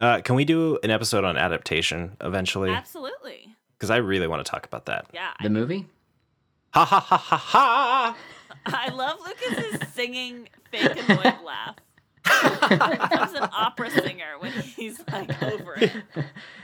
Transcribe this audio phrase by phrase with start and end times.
[0.00, 2.70] Uh, can we do an episode on adaptation eventually?
[2.70, 3.54] Absolutely.
[3.76, 5.06] Because I really want to talk about that.
[5.12, 5.30] Yeah.
[5.42, 5.86] The movie?
[6.72, 8.16] Ha ha ha ha ha!
[8.66, 11.76] I, I love Lucas's singing fake annoyed laugh.
[12.68, 15.92] He becomes an opera singer when he's like over it.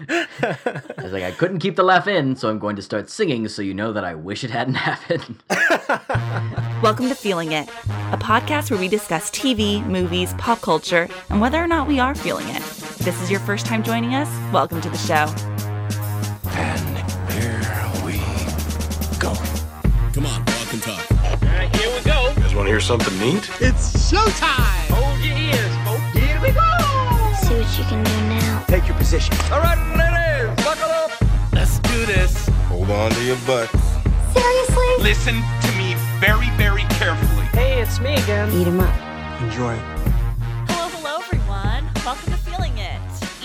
[0.09, 3.49] I was like, I couldn't keep the laugh in, so I'm going to start singing
[3.49, 5.43] so you know that I wish it hadn't happened.
[6.83, 11.63] Welcome to Feeling It, a podcast where we discuss TV, movies, pop culture, and whether
[11.63, 12.63] or not we are feeling it.
[13.07, 15.33] If this is your first time joining us, welcome to the show.
[16.51, 16.99] And
[17.31, 17.63] here
[18.05, 18.19] we
[19.21, 19.33] go.
[20.13, 21.13] Come on, walk and talk.
[21.23, 22.31] All right, here we go.
[22.31, 23.49] You guys want to hear something neat?
[23.61, 24.91] It's showtime!
[24.91, 26.19] Hold your ears, folks.
[26.19, 26.67] Here we go!
[27.47, 28.65] See what you can do now.
[28.67, 29.37] Take your position.
[29.53, 31.13] All right, ladies, buckle up.
[31.53, 32.49] Let's do this.
[32.67, 33.79] Hold on to your butts.
[34.35, 34.97] Seriously?
[34.99, 37.47] Listen to me very, very carefully.
[37.53, 38.51] Hey, it's me again.
[38.53, 38.93] Eat 'em up.
[39.43, 39.77] Enjoy.
[40.67, 41.89] Hello, hello, everyone.
[42.05, 42.76] Welcome to Feeling It.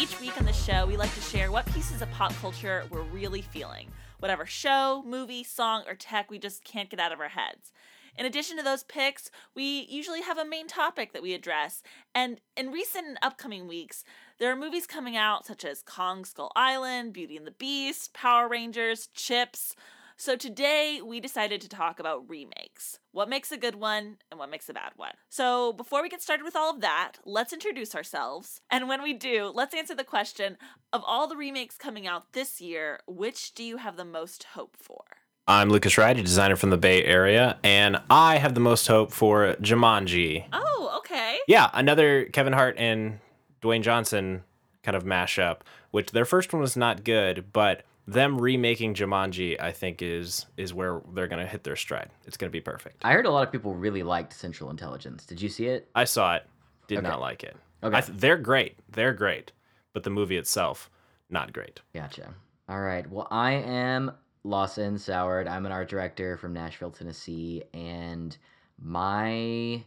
[0.02, 3.04] Each week on the show, we like to share what pieces of pop culture we're
[3.04, 3.92] really feeling.
[4.18, 7.72] Whatever show, movie, song, or tech we just can't get out of our heads.
[8.18, 11.84] In addition to those picks, we usually have a main topic that we address.
[12.16, 14.04] And in recent and upcoming weeks,
[14.40, 18.50] there are movies coming out such as Kong Skull Island, Beauty and the Beast, Power
[18.50, 19.76] Rangers, Chips.
[20.22, 23.00] So today we decided to talk about remakes.
[23.12, 25.14] What makes a good one and what makes a bad one.
[25.30, 28.62] So before we get started with all of that, let's introduce ourselves.
[28.70, 30.58] And when we do, let's answer the question
[30.94, 34.78] of all the remakes coming out this year, which do you have the most hope
[34.80, 35.02] for?
[35.48, 39.12] I'm Lucas Wright, a designer from the Bay Area, and I have the most hope
[39.12, 40.46] for Jumanji.
[40.54, 41.40] Oh, okay.
[41.48, 43.22] Yeah, another Kevin Hart and
[43.60, 44.44] Dwayne Johnson
[44.84, 47.82] kind of mashup, which their first one was not good, but
[48.12, 52.10] them remaking Jumanji, I think, is is where they're gonna hit their stride.
[52.26, 52.98] It's gonna be perfect.
[53.04, 55.26] I heard a lot of people really liked Central Intelligence.
[55.26, 55.90] Did you see it?
[55.96, 56.48] I saw it,
[56.88, 57.08] did Okay.
[57.08, 57.56] not like it.
[57.84, 57.98] Okay.
[57.98, 59.52] I th- they're great, they're great,
[59.94, 60.90] but the movie itself,
[61.30, 61.80] not great.
[61.94, 62.34] Gotcha.
[62.70, 63.10] All right.
[63.10, 64.12] Well, I am
[64.44, 65.48] Lawson Soward.
[65.48, 68.38] I'm an art director from Nashville, Tennessee, and
[68.80, 69.84] my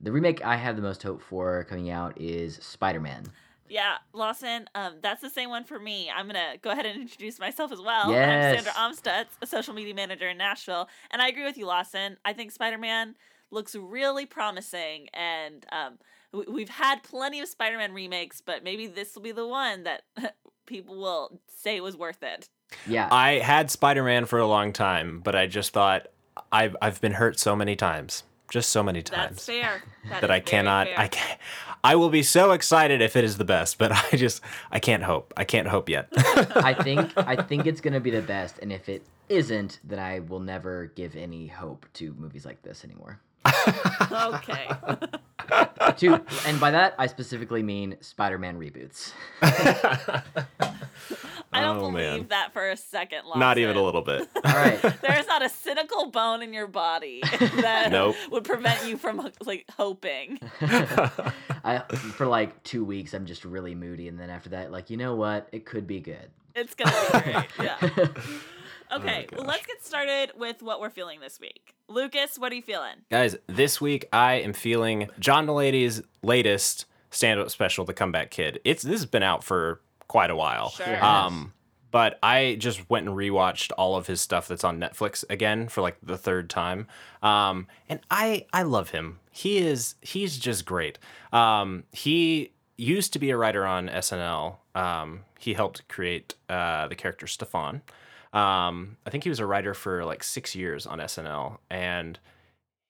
[0.00, 3.24] the remake I have the most hope for coming out is Spider-Man.
[3.68, 6.10] Yeah, Lawson, um, that's the same one for me.
[6.14, 8.10] I'm going to go ahead and introduce myself as well.
[8.12, 8.58] Yes.
[8.58, 8.72] I'm Sandra
[9.24, 10.88] Amstutz, a social media manager in Nashville.
[11.10, 12.18] And I agree with you, Lawson.
[12.24, 13.14] I think Spider Man
[13.50, 15.08] looks really promising.
[15.14, 15.98] And um,
[16.32, 19.84] we- we've had plenty of Spider Man remakes, but maybe this will be the one
[19.84, 20.02] that
[20.66, 22.48] people will say was worth it.
[22.86, 23.08] Yeah.
[23.10, 26.08] I had Spider Man for a long time, but I just thought
[26.52, 28.24] I've I've been hurt so many times,
[28.54, 29.30] just so many times.
[29.32, 29.82] That's fair.
[30.08, 31.00] that is I very cannot fair.
[31.00, 31.38] I can
[31.82, 35.02] I will be so excited if it is the best, but I just I can't
[35.02, 35.34] hope.
[35.36, 36.08] I can't hope yet.
[36.16, 40.20] I think I think it's gonna be the best, and if it isn't, then I
[40.20, 43.18] will never give any hope to movies like this anymore.
[43.44, 44.68] okay.
[45.96, 49.12] to and by that I specifically mean Spider-Man reboots.
[51.54, 52.26] I don't Oh, believe man.
[52.28, 53.40] that for a second, Lawson.
[53.40, 54.28] Not even a little bit.
[54.44, 54.80] All right.
[55.00, 57.20] There is not a cynical bone in your body
[57.60, 58.16] that Nope.
[58.30, 60.38] would prevent you from like hoping.
[60.60, 61.82] I
[62.16, 65.14] for like two weeks I'm just really moody, and then after that, like you know
[65.16, 66.30] what, it could be good.
[66.54, 67.46] It's gonna be great.
[67.60, 67.76] Yeah.
[68.90, 71.74] Oh, okay, well, let's get started with what we're feeling this week.
[71.88, 72.96] Lucas, what are you feeling?
[73.10, 78.60] Guys, this week I am feeling John Mulaney's latest stand-up special, The Comeback Kid.
[78.64, 80.70] It's this has been out for quite a while.
[80.70, 81.04] Sure.
[81.04, 81.52] Um,
[81.90, 85.80] but I just went and rewatched all of his stuff that's on Netflix again for
[85.80, 86.88] like the third time.
[87.22, 89.20] Um, and I I love him.
[89.30, 90.98] He is he's just great.
[91.32, 94.56] Um, he used to be a writer on SNL.
[94.74, 97.82] Um, he helped create uh, the character Stefon.
[98.32, 102.18] Um, I think he was a writer for like six years on SNL, and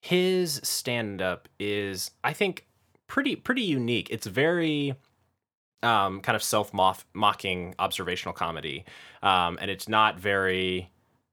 [0.01, 2.67] his stand up is I think
[3.07, 4.09] pretty pretty unique.
[4.11, 4.95] It's very
[5.85, 6.73] um, kind of self
[7.13, 8.85] mocking observational comedy,
[9.23, 10.91] um, and it's not very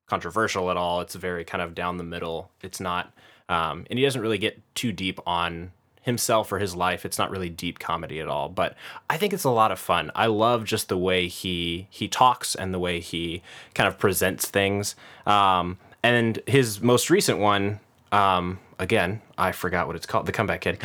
[0.07, 1.01] controversial at all.
[1.01, 2.51] It's very kind of down the middle.
[2.61, 3.13] It's not,
[3.49, 7.05] um, and he doesn't really get too deep on himself or his life.
[7.05, 8.49] It's not really deep comedy at all.
[8.49, 8.75] But
[9.09, 10.11] I think it's a lot of fun.
[10.15, 13.41] I love just the way he he talks and the way he
[13.73, 14.95] kind of presents things.
[15.25, 17.79] Um, and his most recent one,
[18.11, 20.79] um, again, I forgot what it's called, The Comeback Kid.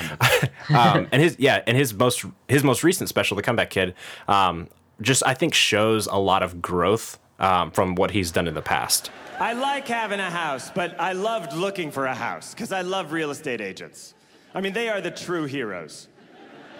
[0.68, 3.94] um, and his yeah, and his most his most recent special, The Comeback Kid,
[4.28, 4.68] um,
[5.00, 8.62] just I think shows a lot of growth um, from what he's done in the
[8.62, 9.10] past.
[9.40, 13.12] I like having a house, but I loved looking for a house because I love
[13.12, 14.14] real estate agents.
[14.54, 16.08] I mean, they are the true heroes.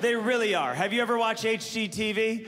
[0.01, 0.75] They really are.
[0.75, 2.47] Have you ever watched HGTV?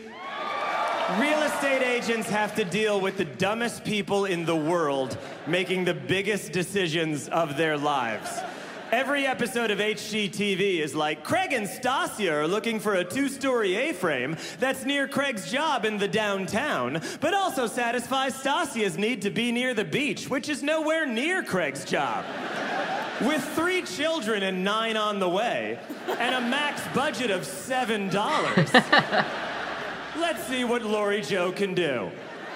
[1.18, 5.16] Real estate agents have to deal with the dumbest people in the world
[5.46, 8.40] making the biggest decisions of their lives.
[8.90, 13.76] Every episode of HGTV is like Craig and Stasia are looking for a two story
[13.76, 19.30] A frame that's near Craig's job in the downtown, but also satisfies Stasia's need to
[19.30, 22.24] be near the beach, which is nowhere near Craig's job.
[23.20, 25.78] With three children and nine on the way,
[26.18, 28.10] and a max budget of $7.
[30.16, 32.10] Let's see what Lori Joe can do.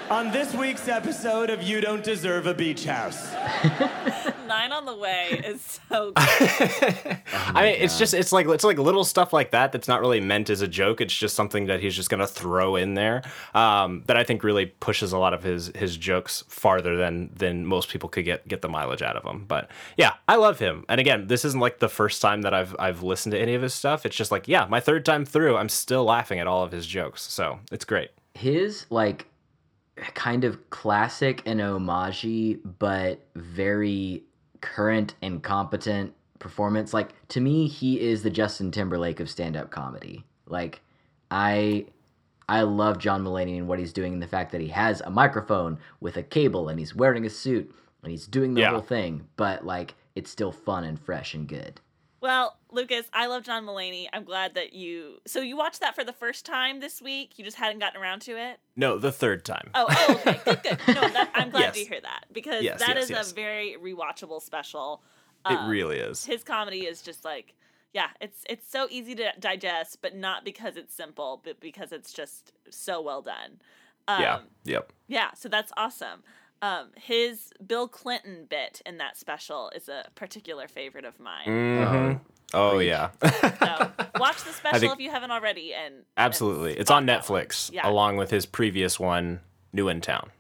[0.08, 3.34] On this week's episode of You Don't Deserve a Beach House.
[4.84, 6.16] Nine the way is so good.
[7.54, 10.20] I mean, it's just it's like it's like little stuff like that that's not really
[10.20, 11.00] meant as a joke.
[11.00, 13.22] It's just something that he's just gonna throw in there
[13.54, 17.66] um, that I think really pushes a lot of his his jokes farther than than
[17.66, 19.44] most people could get get the mileage out of them.
[19.46, 20.84] But yeah, I love him.
[20.88, 23.62] And again, this isn't like the first time that I've I've listened to any of
[23.62, 24.06] his stuff.
[24.06, 26.86] It's just like yeah, my third time through, I'm still laughing at all of his
[26.86, 27.22] jokes.
[27.22, 28.10] So it's great.
[28.34, 29.26] his like
[30.14, 34.22] kind of classic and homage but very
[34.62, 40.24] current and competent performance like to me he is the justin timberlake of stand-up comedy
[40.46, 40.80] like
[41.30, 41.84] i
[42.48, 45.10] i love john mulaney and what he's doing and the fact that he has a
[45.10, 47.72] microphone with a cable and he's wearing a suit
[48.02, 48.70] and he's doing the Yeah.
[48.70, 51.80] whole thing but like it's still fun and fresh and good
[52.22, 54.06] Well, Lucas, I love John Mulaney.
[54.12, 55.16] I'm glad that you.
[55.26, 57.32] So you watched that for the first time this week.
[57.36, 58.60] You just hadn't gotten around to it.
[58.76, 59.70] No, the third time.
[59.74, 60.78] Oh, oh okay, good, good.
[60.94, 61.74] No, that, I'm glad Yes.
[61.74, 63.32] to hear that because Yes, that yes, is yes.
[63.32, 65.02] a very rewatchable special.
[65.50, 66.24] it Um, really is.
[66.24, 67.54] His comedy is just like,
[67.92, 72.12] yeah, it's it's so easy to digest, but not because it's simple, but because it's
[72.12, 73.60] just so well done.
[74.06, 74.38] Um, yeah.
[74.64, 74.92] Yep.
[75.08, 76.22] yeah, so that's awesome.
[76.62, 81.46] Um, his Bill Clinton bit in that special is a particular favorite of mine.
[81.46, 82.18] Mm-hmm.
[82.54, 82.88] Oh preach.
[82.88, 83.10] yeah.
[83.20, 85.74] So watch the special think- if you haven't already.
[85.74, 86.74] And and Absolutely.
[86.74, 87.04] It's on.
[87.06, 89.40] Netflix Yeah, along with his previous one,
[89.72, 90.30] New in Town.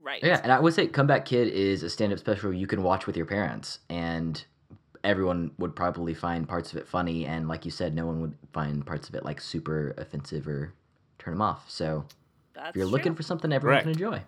[0.00, 0.22] right.
[0.22, 3.16] Yeah, and I would say Comeback Kid is a stand-up special you can watch with
[3.16, 4.44] your parents, and
[5.02, 8.34] everyone would probably find parts of it funny, and like you said, no one would
[8.52, 10.72] find parts of it like super offensive or
[11.18, 11.68] turn them off.
[11.68, 12.04] So
[12.54, 14.22] That's if you're looking for something everyone can enjoy.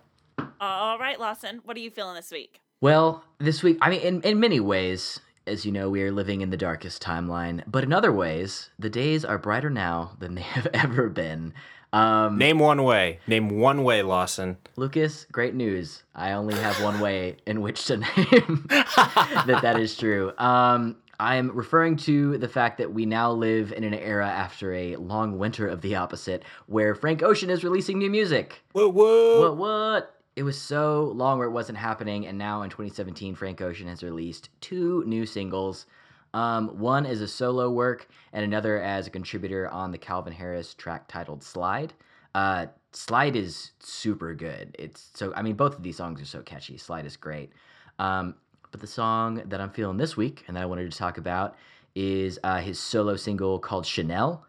[0.59, 2.61] All right, Lawson, what are you feeling this week?
[2.81, 6.41] Well, this week, I mean, in, in many ways, as you know, we are living
[6.41, 10.41] in the darkest timeline, but in other ways, the days are brighter now than they
[10.41, 11.53] have ever been.
[11.93, 13.19] Um, Name one way.
[13.27, 14.57] Name one way, Lawson.
[14.77, 16.03] Lucas, great news.
[16.15, 20.31] I only have one way in which to name that that is true.
[20.37, 24.95] Um, I'm referring to the fact that we now live in an era after a
[24.95, 28.63] long winter of the opposite, where Frank Ocean is releasing new music.
[28.71, 29.41] Whoa, whoa.
[29.41, 29.57] What?
[29.57, 30.20] What?
[30.35, 34.01] It was so long where it wasn't happening, and now in 2017, Frank Ocean has
[34.01, 35.85] released two new singles.
[36.33, 40.73] Um, one is a solo work, and another as a contributor on the Calvin Harris
[40.73, 41.93] track titled "Slide."
[42.33, 44.73] Uh, "Slide" is super good.
[44.79, 46.77] It's so I mean, both of these songs are so catchy.
[46.77, 47.51] "Slide" is great.
[47.99, 48.35] Um,
[48.71, 51.57] but the song that I'm feeling this week, and that I wanted to talk about,
[51.93, 54.45] is uh, his solo single called "Chanel."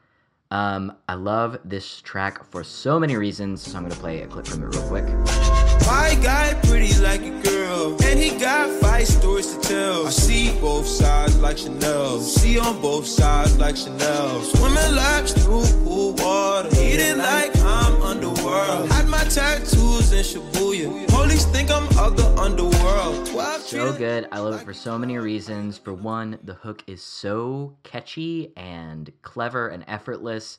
[0.52, 4.46] Um, I love this track for so many reasons, so I'm gonna play a clip
[4.46, 5.04] from it real quick.
[5.86, 10.06] My guy pretty like a girl, and he got five stories to tell.
[10.06, 14.42] I see both sides like Chanel, see on both sides like Chanel.
[14.42, 17.54] Swimming laps through pool water, eating like
[18.12, 18.90] underworld.
[18.92, 23.26] Had my tattoos in Shibuya, police think I'm of the underworld.
[23.60, 24.28] So good.
[24.30, 25.78] I love it for so many reasons.
[25.78, 30.58] For one, the hook is so catchy and clever and effortless.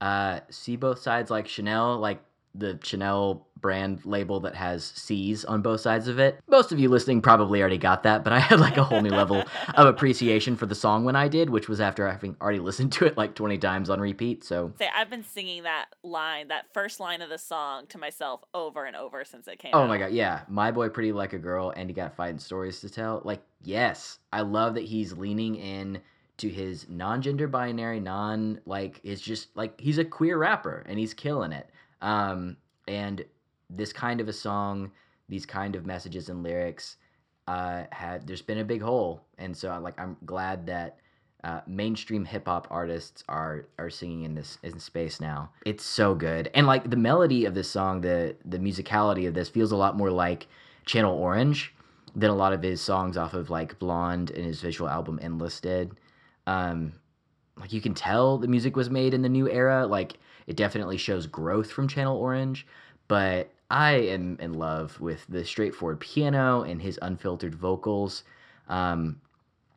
[0.00, 2.20] Uh, see both sides like Chanel, like
[2.58, 6.40] the Chanel brand label that has C's on both sides of it.
[6.48, 9.10] Most of you listening probably already got that, but I had like a whole new
[9.10, 9.42] level
[9.74, 13.06] of appreciation for the song when I did, which was after having already listened to
[13.06, 14.44] it like 20 times on repeat.
[14.44, 18.42] So Say, I've been singing that line, that first line of the song, to myself
[18.54, 19.84] over and over since it came oh out.
[19.84, 20.42] Oh my god, yeah.
[20.48, 23.22] My boy pretty like a girl and he got fighting stories to tell.
[23.24, 24.18] Like, yes.
[24.32, 26.00] I love that he's leaning in
[26.38, 31.12] to his non-gender binary, non like it's just like he's a queer rapper and he's
[31.12, 31.68] killing it.
[32.00, 33.24] Um and
[33.70, 34.90] this kind of a song,
[35.28, 36.96] these kind of messages and lyrics
[37.46, 39.22] uh had there's been a big hole.
[39.38, 40.98] And so like I'm glad that
[41.44, 45.50] uh, mainstream hip hop artists are are singing in this in space now.
[45.64, 49.48] It's so good, and like the melody of this song, the the musicality of this
[49.48, 50.48] feels a lot more like
[50.84, 51.74] Channel Orange
[52.16, 55.60] than a lot of his songs off of like Blonde and his visual album Endless
[55.60, 55.92] did.
[56.46, 56.94] Um,
[57.56, 59.86] like you can tell the music was made in the new era.
[59.86, 60.14] Like
[60.48, 62.66] it definitely shows growth from Channel Orange,
[63.06, 68.24] but I am in love with the straightforward piano and his unfiltered vocals.
[68.66, 69.20] Um,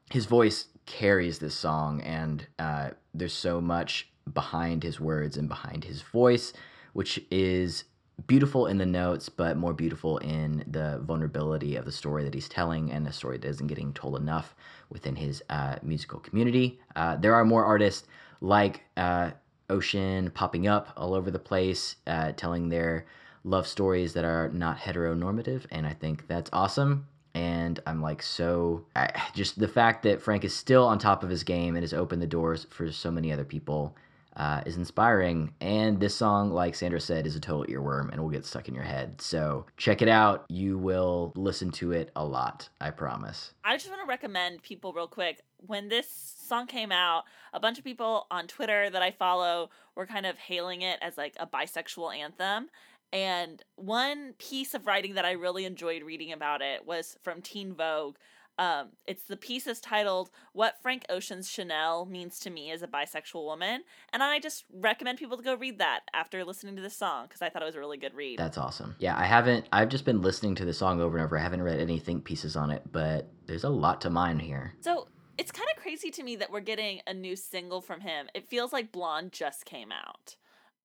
[0.09, 5.83] his voice carries this song, and uh, there's so much behind his words and behind
[5.83, 6.53] his voice,
[6.93, 7.83] which is
[8.27, 12.47] beautiful in the notes, but more beautiful in the vulnerability of the story that he's
[12.47, 14.55] telling and a story that isn't getting told enough
[14.89, 16.79] within his uh, musical community.
[16.95, 18.07] Uh, there are more artists
[18.39, 19.31] like uh,
[19.71, 23.05] Ocean popping up all over the place, uh, telling their
[23.43, 27.07] love stories that are not heteronormative, and I think that's awesome.
[27.33, 31.29] And I'm like so I, just the fact that Frank is still on top of
[31.29, 33.95] his game and has opened the doors for so many other people
[34.35, 35.53] uh, is inspiring.
[35.61, 38.75] And this song, like Sandra said, is a total earworm and will get stuck in
[38.75, 39.21] your head.
[39.21, 40.45] So check it out.
[40.50, 42.69] You will listen to it a lot.
[42.79, 43.53] I promise.
[43.63, 45.41] I just want to recommend people real quick.
[45.57, 47.23] When this song came out,
[47.53, 51.17] a bunch of people on Twitter that I follow were kind of hailing it as
[51.17, 52.69] like a bisexual anthem.
[53.13, 57.73] And one piece of writing that I really enjoyed reading about it was from Teen
[57.73, 58.15] Vogue.
[58.58, 62.88] Um, it's the piece is titled "What Frank Ocean's Chanel Means to Me as a
[62.88, 66.96] Bisexual Woman," and I just recommend people to go read that after listening to this
[66.96, 68.38] song because I thought it was a really good read.
[68.38, 68.96] That's awesome.
[69.00, 69.67] Yeah, I haven't.
[69.72, 71.38] I've just been listening to the song over and over.
[71.38, 74.75] I haven't read any think pieces on it, but there's a lot to mine here.
[74.81, 78.27] So it's kind of crazy to me that we're getting a new single from him.
[78.36, 80.36] It feels like Blonde just came out.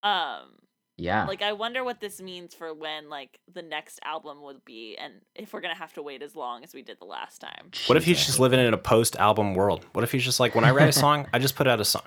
[0.03, 0.53] Um,
[0.97, 1.27] yeah.
[1.27, 5.15] Like I wonder what this means for when like the next album would be and
[5.35, 7.71] if we're going to have to wait as long as we did the last time.
[7.87, 9.85] What if he's just living in a post-album world?
[9.93, 11.85] What if he's just like, when I write a song, I just put out a
[11.85, 12.03] song.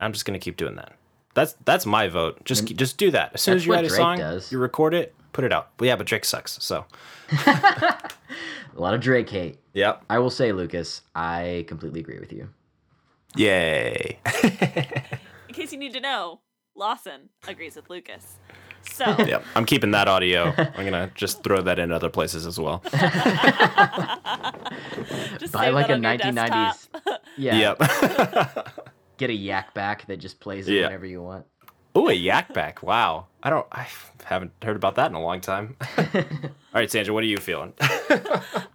[0.00, 0.92] I'm just gonna keep doing that.
[1.34, 2.44] That's that's my vote.
[2.44, 3.32] Just just do that.
[3.34, 4.50] As soon as you what write a Drake song, does.
[4.50, 5.70] you record it, put it out.
[5.76, 6.62] But yeah, but Drake sucks.
[6.62, 6.86] So
[8.76, 9.58] A lot of Drake hate.
[9.72, 10.04] Yep.
[10.10, 12.48] I will say, Lucas, I completely agree with you.
[13.34, 14.18] yay.
[15.48, 16.40] In case you need to know,
[16.76, 18.36] Lawson agrees with Lucas.
[18.92, 19.44] So, yep.
[19.54, 20.54] I'm keeping that audio.
[20.56, 22.82] I'm gonna just throw that in other places as well.
[25.38, 26.88] just Buy like a 1990s.
[27.38, 27.76] Yeah.
[27.78, 28.74] Yep.
[29.18, 30.84] Get a Yak Bak that just plays it Yeah.
[30.84, 31.44] whenever you want.
[31.98, 32.82] Ooh, a Yak Bak.
[32.82, 33.26] Wow.
[33.42, 33.66] I don't.
[33.70, 33.86] I
[34.24, 35.76] haven't heard about that in a long time.
[35.98, 36.04] All
[36.74, 37.74] right, Sandra, what are you feeling?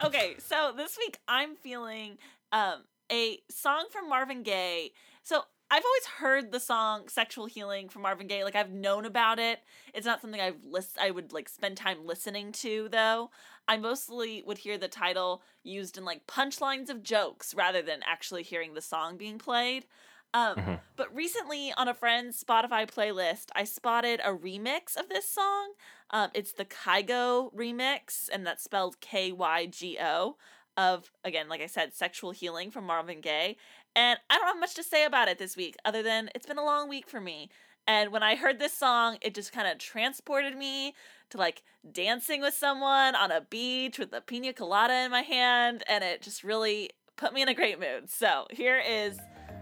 [0.03, 2.17] okay, so this week I'm feeling
[2.51, 4.91] um a song from Marvin Gaye.
[5.23, 8.43] So I've always heard the song "Sexual Healing" from Marvin Gaye.
[8.43, 9.59] Like I've known about it.
[9.93, 10.97] It's not something I've list.
[11.01, 13.31] I would like spend time listening to though.
[13.67, 18.43] I mostly would hear the title used in like punchlines of jokes rather than actually
[18.43, 19.85] hearing the song being played.
[20.33, 25.73] Um, But recently, on a friend's Spotify playlist, I spotted a remix of this song.
[26.09, 30.37] Um, it's the Kygo remix, and that's spelled K Y G O,
[30.77, 33.57] of, again, like I said, Sexual Healing from Marvin Gaye.
[33.95, 36.57] And I don't have much to say about it this week, other than it's been
[36.57, 37.49] a long week for me.
[37.87, 40.93] And when I heard this song, it just kind of transported me
[41.31, 45.83] to like dancing with someone on a beach with a pina colada in my hand,
[45.87, 48.09] and it just really put me in a great mood.
[48.09, 49.19] So here is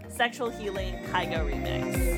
[0.09, 2.08] Sexual Healing Kygo remix.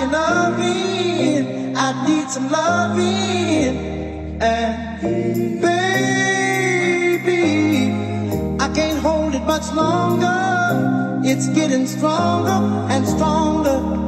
[0.00, 1.76] An oven.
[1.76, 4.40] I need some loving.
[4.40, 5.00] And
[5.60, 5.76] baby,
[8.60, 11.22] I can't hold it much longer.
[11.24, 12.60] It's getting stronger
[12.92, 14.05] and stronger.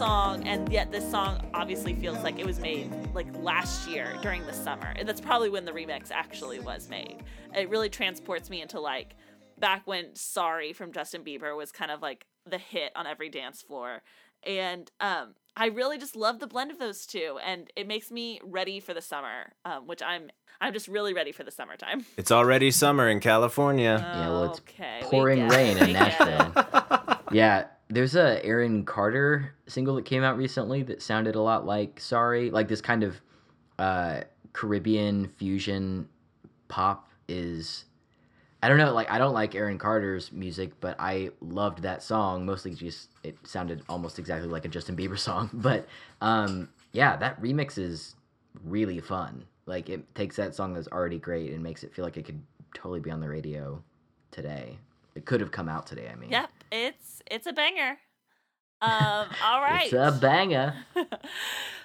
[0.00, 4.46] Song, and yet this song obviously feels like it was made like last year during
[4.46, 4.94] the summer.
[4.96, 7.16] And that's probably when the remix actually was made.
[7.54, 9.14] It really transports me into like
[9.58, 13.60] back when Sorry from Justin Bieber was kind of like the hit on every dance
[13.60, 14.00] floor.
[14.42, 18.40] And um, I really just love the blend of those two, and it makes me
[18.42, 20.30] ready for the summer, um, which I'm
[20.62, 22.06] I'm just really ready for the summertime.
[22.16, 23.98] it's already summer in California.
[24.00, 25.92] Yeah, well, it's Okay, pouring rain in.
[25.92, 26.52] Nashville.
[27.32, 32.00] yeah, there's a Aaron Carter single that came out recently that sounded a lot like
[32.00, 33.20] Sorry, like this kind of
[33.78, 36.08] uh, Caribbean fusion
[36.68, 37.84] pop is.
[38.62, 42.44] I don't know, like I don't like Aaron Carter's music, but I loved that song
[42.44, 45.50] mostly just it sounded almost exactly like a Justin Bieber song.
[45.52, 45.88] But
[46.20, 48.14] um, yeah, that remix is
[48.64, 49.44] really fun.
[49.66, 52.42] Like it takes that song that's already great and makes it feel like it could
[52.74, 53.82] totally be on the radio
[54.30, 54.78] today.
[55.14, 56.08] It could have come out today.
[56.12, 57.98] I mean, Yep, it's it's a banger.
[58.82, 59.84] Um, all right.
[59.84, 60.74] it's a banger.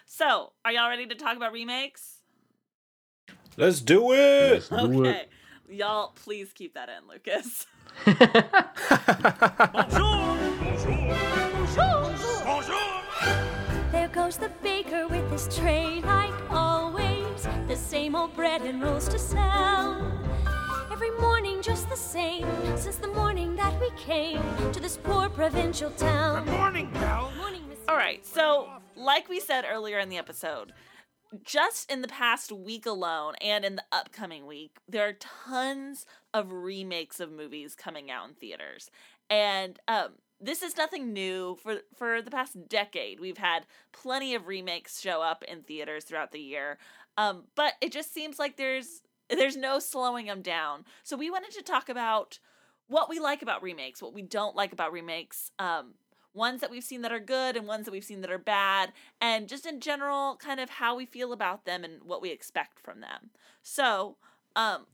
[0.06, 2.22] so, are y'all ready to talk about remakes?
[3.58, 4.52] Let's do it.
[4.52, 5.08] Let's do it.
[5.10, 5.26] Okay.
[5.68, 7.66] Y'all, please keep that in, Lucas.
[13.92, 17.48] There goes the baker with his tray like always.
[17.68, 20.12] The same old bread and rolls to sell.
[20.96, 22.48] Every morning just the same
[22.78, 26.46] since the morning that we came to this poor provincial town.
[26.46, 27.34] Good morning, pal.
[27.36, 27.80] Morning, Miss.
[27.90, 30.72] All right, so like we said earlier in the episode,
[31.44, 36.54] just in the past week alone and in the upcoming week, there are tons of
[36.54, 38.90] remakes of movies coming out in theaters.
[39.30, 43.20] And um, this is nothing new for for the past decade.
[43.20, 46.78] We've had plenty of remakes show up in theaters throughout the year.
[47.18, 50.86] Um, but it just seems like there's there's no slowing them down.
[51.04, 52.40] So we wanted to talk about
[52.88, 55.96] what we like about remakes, what we don't like about remakes, um,
[56.34, 58.92] ones that we've seen that are good and ones that we've seen that are bad,
[59.22, 62.80] and just in general, kind of how we feel about them and what we expect
[62.80, 63.32] from them.
[63.64, 64.18] So,
[64.56, 64.86] um,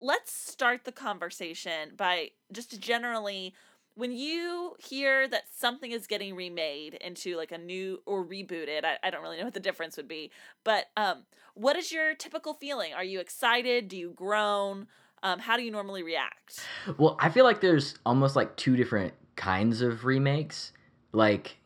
[0.00, 3.54] let's start the conversation by just generally
[3.94, 8.96] when you hear that something is getting remade into like a new or rebooted I,
[9.02, 10.30] I don't really know what the difference would be
[10.62, 11.24] but um,
[11.58, 14.86] what is your typical feeling are you excited do you groan
[15.22, 16.60] um, how do you normally react
[16.96, 20.72] Well, I feel like there's almost like two different kinds of remakes.
[21.12, 21.56] Like,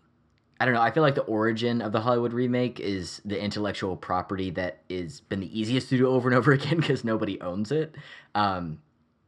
[0.61, 0.81] I don't know.
[0.81, 5.21] I feel like the origin of the Hollywood remake is the intellectual property that is
[5.21, 7.97] been the easiest to do over and over again because nobody owns it.
[8.37, 8.79] Um,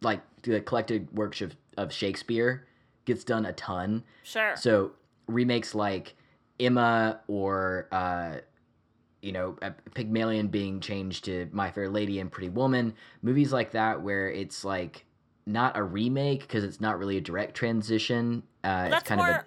[0.00, 2.66] like the collected works of, of Shakespeare
[3.04, 4.04] gets done a ton.
[4.23, 4.92] sure So
[5.26, 6.14] remakes like
[6.61, 8.37] Emma or uh,
[9.25, 9.57] you know
[9.95, 14.64] Pygmalion being changed to My Fair Lady and Pretty Woman, movies like that where it's
[14.64, 15.04] like
[15.47, 18.43] not a remake because it's not really a direct transition.
[18.62, 19.45] Uh, Well, it's kind more of a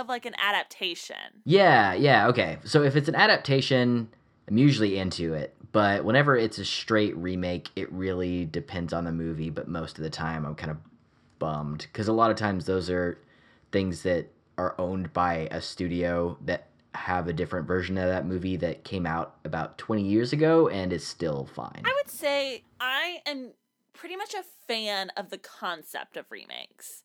[0.00, 2.58] of like an adaptation yeah, yeah, okay.
[2.64, 4.08] So if it's an adaptation,
[4.48, 5.54] I'm usually into it.
[5.72, 9.50] But whenever it's a straight remake, it really depends on the movie.
[9.50, 10.78] But most of the time, I'm kind of
[11.38, 13.18] bummed because a lot of times those are
[13.72, 18.56] things that are owned by a studio that have a different version of that movie
[18.56, 21.82] that came out about 20 years ago and is still fine.
[21.84, 23.52] I would say I am
[23.92, 27.02] pretty much a fan of the concept of remakes.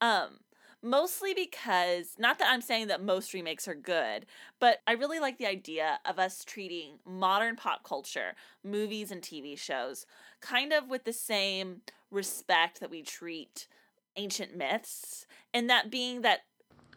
[0.00, 0.40] Um,
[0.82, 4.26] mostly because not that I'm saying that most remakes are good,
[4.58, 9.58] but I really like the idea of us treating modern pop culture, movies and TV
[9.58, 10.06] shows,
[10.40, 13.68] kind of with the same respect that we treat
[14.16, 16.40] ancient myths, and that being that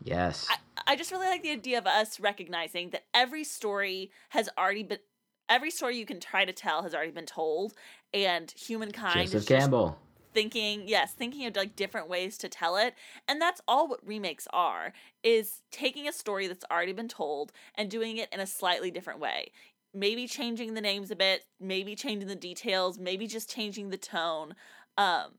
[0.04, 0.48] Yes.
[0.50, 4.84] I I just really like the idea of us recognizing that every story has already
[4.84, 5.00] been
[5.48, 7.74] every story you can try to tell has already been told
[8.14, 10.00] and humankind Joseph is just Campbell.
[10.34, 12.96] thinking yes thinking of like different ways to tell it
[13.28, 17.90] and that's all what remakes are is taking a story that's already been told and
[17.92, 19.52] doing it in a slightly different way
[19.94, 24.56] maybe changing the names a bit maybe changing the details maybe just changing the tone
[24.98, 25.32] um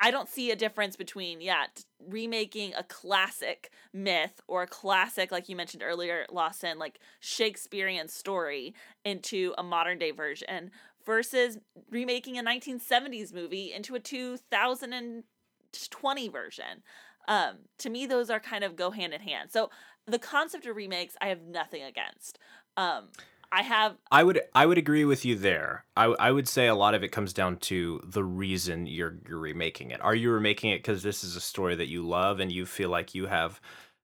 [0.00, 5.30] I don't see a difference between yeah t- remaking a classic myth or a classic
[5.30, 10.70] like you mentioned earlier Lawson like Shakespearean story into a modern day version
[11.04, 11.58] versus
[11.90, 16.82] remaking a 1970s movie into a 2020 version.
[17.26, 19.50] Um, to me, those are kind of go hand in hand.
[19.50, 19.70] So
[20.06, 22.38] the concept of remakes, I have nothing against.
[22.76, 23.08] Um,
[23.54, 25.84] I have I would I would agree with you there.
[25.96, 29.38] I, I would say a lot of it comes down to the reason you're you're
[29.38, 30.00] remaking it.
[30.02, 32.88] Are you remaking it because this is a story that you love and you feel
[32.90, 33.60] like you have,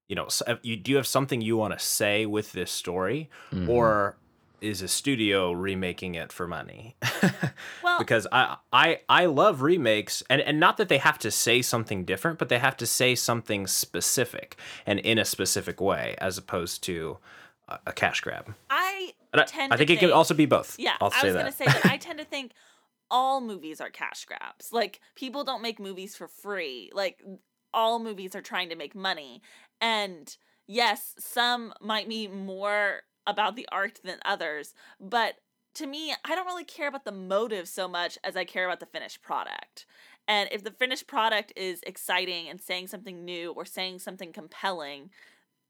[0.09, 0.29] you know,
[0.63, 3.69] you do you have something you want to say with this story, Mhm.
[3.69, 4.17] or
[4.61, 6.95] is a studio remaking it for money?
[7.83, 11.61] well because I I I love remakes and and not that they have to say
[11.63, 16.39] something different, but they have to say something specific and in a specific way, as
[16.39, 17.19] opposed to
[17.69, 18.55] a, a cash grab.
[18.71, 20.77] I And I, tend I to think it could also be both.
[20.79, 21.41] Yeah, I'll I was that.
[21.41, 22.53] gonna say that I tend to think
[23.11, 24.73] all movies are cash grabs.
[24.73, 26.91] Like people don't make movies for free.
[26.93, 27.23] Like
[27.73, 29.43] all movies are trying to make money.
[29.81, 30.35] And
[30.67, 35.37] yes, some might be more about the art than others, but
[35.75, 38.81] to me, I don't really care about the motive so much as I care about
[38.81, 39.87] the finished product.
[40.27, 45.11] And if the finished product is exciting and saying something new or saying something compelling,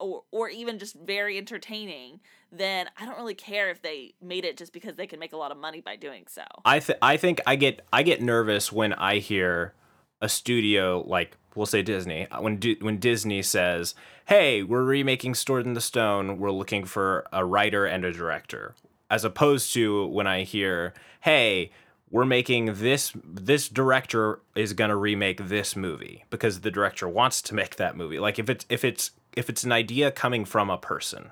[0.01, 4.57] or or even just very entertaining, then I don't really care if they made it
[4.57, 6.43] just because they can make a lot of money by doing so.
[6.65, 9.75] I th- I think I get I get nervous when I hear
[10.21, 13.95] a studio like we'll say Disney uh, when Di- when Disney says,
[14.27, 16.39] "Hey, we're remaking Sword in the Stone.
[16.39, 18.75] We're looking for a writer and a director,"
[19.11, 21.71] as opposed to when I hear, "Hey."
[22.13, 23.13] We're making this.
[23.25, 28.19] This director is gonna remake this movie because the director wants to make that movie.
[28.19, 31.31] Like if it's if it's if it's an idea coming from a person,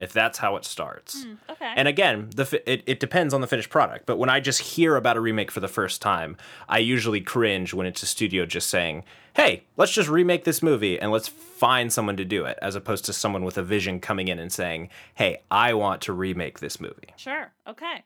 [0.00, 1.24] if that's how it starts.
[1.24, 1.72] Hmm, okay.
[1.76, 4.06] And again, the fi- it, it depends on the finished product.
[4.06, 6.36] But when I just hear about a remake for the first time,
[6.68, 11.00] I usually cringe when it's a studio just saying, "Hey, let's just remake this movie
[11.00, 14.28] and let's find someone to do it," as opposed to someone with a vision coming
[14.28, 17.52] in and saying, "Hey, I want to remake this movie." Sure.
[17.66, 18.04] Okay.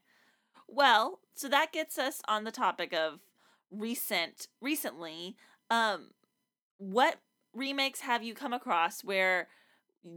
[0.67, 3.21] Well, so that gets us on the topic of
[3.71, 5.37] recent recently.
[5.71, 6.11] Um
[6.79, 7.19] what
[7.55, 9.49] remakes have you come across where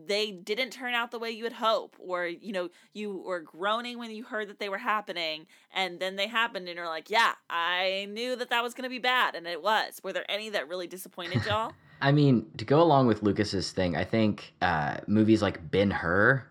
[0.08, 4.00] they didn't turn out the way you would hope or you know you were groaning
[4.00, 7.34] when you heard that they were happening and then they happened and you're like yeah
[7.52, 10.50] i knew that that was going to be bad and it was were there any
[10.50, 11.72] that really disappointed y'all
[12.02, 16.46] I mean, to go along with Lucas's thing, I think uh, movies like Ben Hur,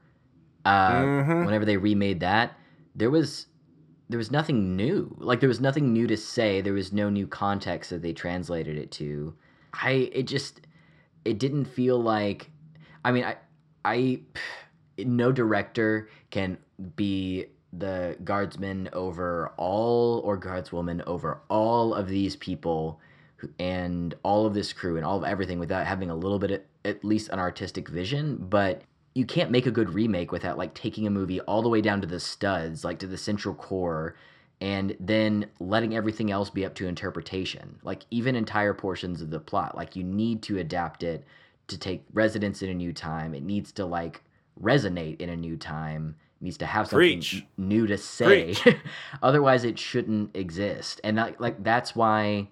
[0.64, 1.44] uh, Mhm.
[1.44, 2.58] whenever they remade that,
[2.94, 3.46] there was
[4.08, 5.14] there was nothing new.
[5.18, 6.60] Like there was nothing new to say.
[6.60, 9.34] There was no new context that they translated it to.
[9.74, 10.62] I it just
[11.24, 12.50] it didn't feel like.
[13.04, 13.36] I mean, I
[13.84, 14.20] I
[14.98, 16.58] no director can
[16.96, 23.00] be the guardsman over all or guardswoman over all of these people
[23.58, 26.60] and all of this crew and all of everything without having a little bit of,
[26.84, 28.82] at least an artistic vision but
[29.14, 32.00] you can't make a good remake without like taking a movie all the way down
[32.00, 34.14] to the studs like to the central core
[34.60, 39.40] and then letting everything else be up to interpretation like even entire portions of the
[39.40, 39.76] plot.
[39.76, 41.24] Like you need to adapt it
[41.68, 43.34] to take residence in a new time.
[43.34, 44.22] It needs to like
[44.62, 46.16] resonate in a new time.
[46.40, 47.44] It needs to have something Preach.
[47.56, 48.54] new to say.
[49.22, 51.00] Otherwise it shouldn't exist.
[51.02, 52.48] And that, like that's why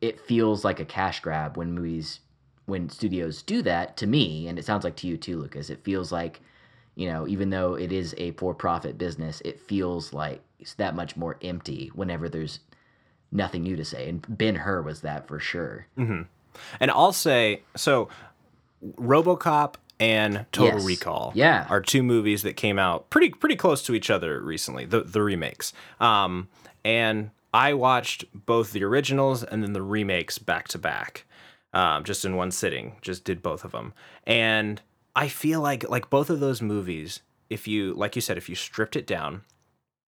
[0.00, 2.20] it feels like a cash grab when movies
[2.66, 5.68] when studios do that to me and it sounds like to you too lucas.
[5.68, 6.40] It feels like
[6.94, 11.16] you know even though it is a for-profit business it feels like it's that much
[11.16, 12.60] more empty whenever there's
[13.30, 16.22] nothing new to say and ben hur was that for sure hmm
[16.80, 18.08] And I'll say so
[18.96, 20.84] RoboCop and Total Yes.
[20.86, 21.66] Recall Yeah.
[21.70, 25.22] are two movies that came out pretty pretty close to each other recently, the the
[25.22, 25.72] remakes.
[26.00, 26.48] Um
[26.84, 31.24] and I watched both the originals and then the remakes back to back.
[31.72, 33.92] Um just in one sitting, just did both of them.
[34.26, 34.80] And
[35.14, 37.20] I feel like like both of those movies,
[37.50, 39.42] if you like you said if you stripped it down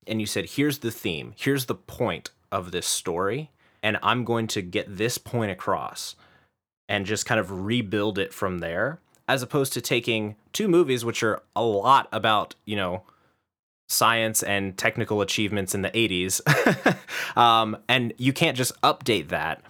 [0.08, 3.52] and you said, here's the theme, here's the point of this story,
[3.84, 6.16] and I'm going to get this point across
[6.90, 11.24] and just kind of rebuild it from there, as opposed to taking two movies which
[11.24, 13.04] are a lot about, you know,
[13.88, 16.42] science and technical achievements in the 80s.
[17.38, 19.62] um, and you can't just update that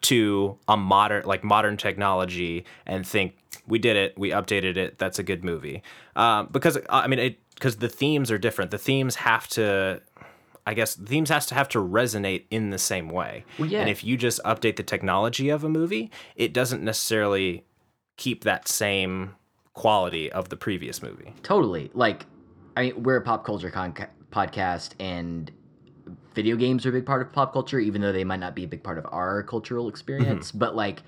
[0.00, 3.34] to a modern like modern technology and think
[3.68, 5.82] we did it we updated it that's a good movie
[6.16, 10.00] um, because i mean it because the themes are different the themes have to
[10.66, 13.80] i guess the themes has to have to resonate in the same way Well, yeah.
[13.80, 17.64] and if you just update the technology of a movie it doesn't necessarily
[18.16, 19.34] keep that same
[19.74, 21.90] quality of the previous movie Totally.
[21.94, 22.26] Like,
[22.76, 23.94] I mean, we're a pop culture con-
[24.32, 25.52] podcast, and
[26.34, 28.64] video games are a big part of pop culture, even though they might not be
[28.64, 30.50] a big part of our cultural experience.
[30.52, 31.02] But like,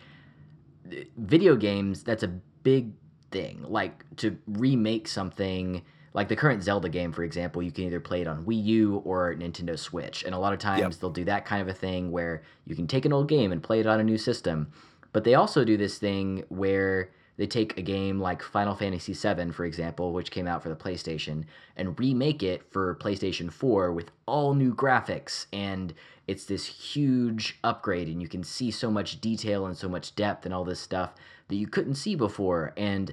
[1.17, 2.93] video games, that's a big
[3.31, 3.65] thing.
[3.67, 5.83] Like to remake something.
[6.13, 9.03] Like the current Zelda game, for example, you can either play it on Wii U
[9.05, 10.25] or Nintendo Switch.
[10.25, 10.93] And a lot of times Yep.
[10.95, 13.63] they'll do that kind of a thing where you can take an old game and
[13.63, 14.73] play it on a new system.
[15.13, 19.53] But they also do this thing where they take a game like Final Fantasy VII,
[19.53, 21.45] for example, which came out for the PlayStation,
[21.77, 25.47] and remake it for PlayStation 4 with all new graphics.
[25.53, 25.95] And
[26.27, 30.45] it's this huge upgrade, and you can see so much detail and so much depth
[30.45, 31.15] and all this stuff
[31.51, 32.73] that you couldn't see before.
[32.77, 33.13] And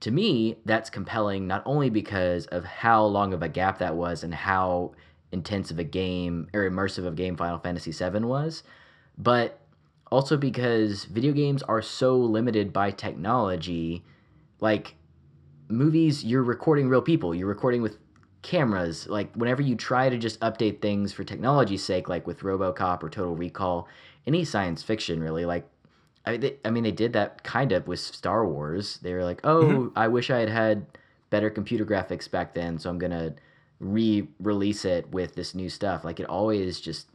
[0.00, 4.24] to me, that's compelling not only because of how long of a gap that was
[4.24, 4.92] and how
[5.32, 8.62] intense of a game or immersive of game Final Fantasy VII was,
[9.16, 9.60] but
[10.10, 14.04] also because video games are so limited by technology.
[14.60, 14.94] Like
[15.68, 17.98] movies, you're recording real people, you're recording with
[18.42, 19.06] cameras.
[19.08, 23.10] Like whenever you try to just update things for technology's sake, like with Robocop or
[23.10, 23.88] Total Recall,
[24.26, 25.68] any science fiction really, like
[26.26, 28.98] I, they, I mean, they did that kind of with Star Wars.
[29.02, 29.98] They were like, "Oh, mm-hmm.
[29.98, 30.86] I wish I had had
[31.30, 33.34] better computer graphics back then, so I'm gonna
[33.78, 37.08] re-release it with this new stuff." Like it always just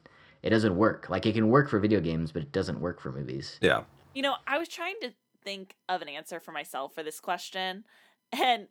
[0.43, 1.09] it doesn't work.
[1.09, 3.57] Like it can work for video games, but it doesn't work for movies.
[3.61, 5.11] yeah You know, I was trying to
[5.43, 7.83] think of an answer for myself for this question,
[8.31, 8.67] and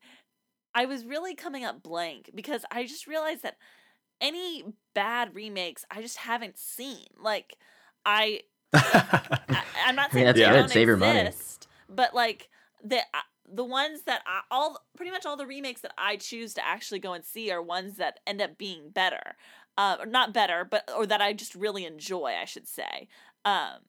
[0.75, 3.57] I was really coming up blank because I just realized that
[4.21, 7.07] any bad remakes I just haven't seen.
[7.19, 7.57] Like,
[8.05, 10.53] I, I I'm not saying that's they good.
[10.53, 11.31] don't Save your money.
[11.89, 12.49] but like
[12.83, 16.55] the uh, the ones that I, all pretty much all the remakes that I choose
[16.55, 19.35] to actually go and see are ones that end up being better,
[19.77, 23.09] uh, or not better, but or that I just really enjoy, I should say.
[23.45, 23.81] Um,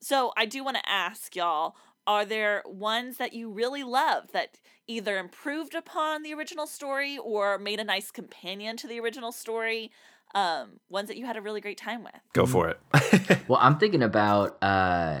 [0.00, 4.58] so I do want to ask y'all: are there ones that you really love that
[4.86, 9.90] either improved upon the original story or made a nice companion to the original story?
[10.34, 12.14] Um, ones that you had a really great time with.
[12.32, 12.78] Go for it.
[13.48, 14.62] Well, I'm thinking about.
[14.62, 15.20] Uh,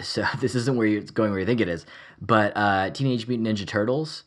[0.00, 1.86] so this isn't where you're it's going where you think it is,
[2.20, 4.24] but uh, Teenage Mutant Ninja Turtles.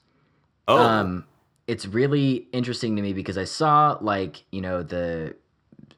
[0.67, 0.77] Oh.
[0.77, 1.25] Um,
[1.67, 5.35] it's really interesting to me because I saw like you know the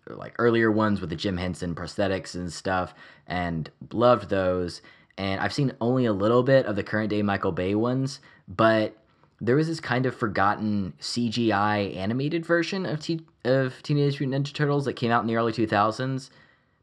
[0.07, 2.93] like earlier ones with the Jim Henson prosthetics and stuff,
[3.27, 4.81] and loved those.
[5.17, 8.95] And I've seen only a little bit of the current day Michael Bay ones, but
[9.41, 14.53] there was this kind of forgotten CGI animated version of T- of Teenage Mutant Ninja
[14.53, 16.29] Turtles that came out in the early 2000s.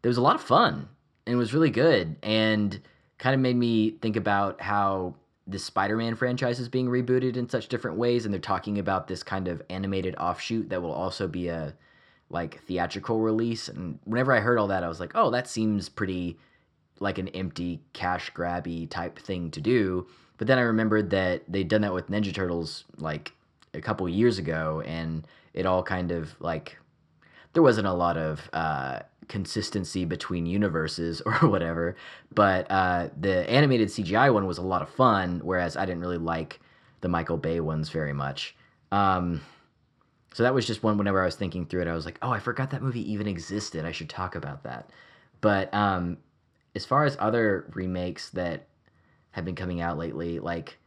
[0.02, 0.88] There was a lot of fun
[1.26, 2.80] and was really good and
[3.18, 5.14] kind of made me think about how
[5.46, 9.22] the Spider-Man franchise is being rebooted in such different ways and they're talking about this
[9.22, 11.74] kind of animated offshoot that will also be a
[12.30, 15.88] like theatrical release and whenever I heard all that I was like, "Oh, that seems
[15.88, 16.38] pretty
[17.00, 20.06] like an empty cash grabby type thing to do."
[20.38, 23.32] But then I remembered that they'd done that with Ninja Turtles like
[23.74, 26.78] a couple years ago and it all kind of like
[27.52, 31.96] there wasn't a lot of uh, consistency between universes or whatever.
[32.34, 36.18] But uh, the animated CGI one was a lot of fun, whereas I didn't really
[36.18, 36.60] like
[37.00, 38.54] the Michael Bay ones very much.
[38.90, 39.40] Um,
[40.34, 40.96] so that was just one.
[40.96, 43.26] Whenever I was thinking through it, I was like, "Oh, I forgot that movie even
[43.26, 43.84] existed.
[43.84, 44.88] I should talk about that."
[45.42, 46.18] But um,
[46.74, 48.66] as far as other remakes that
[49.32, 50.78] have been coming out lately, like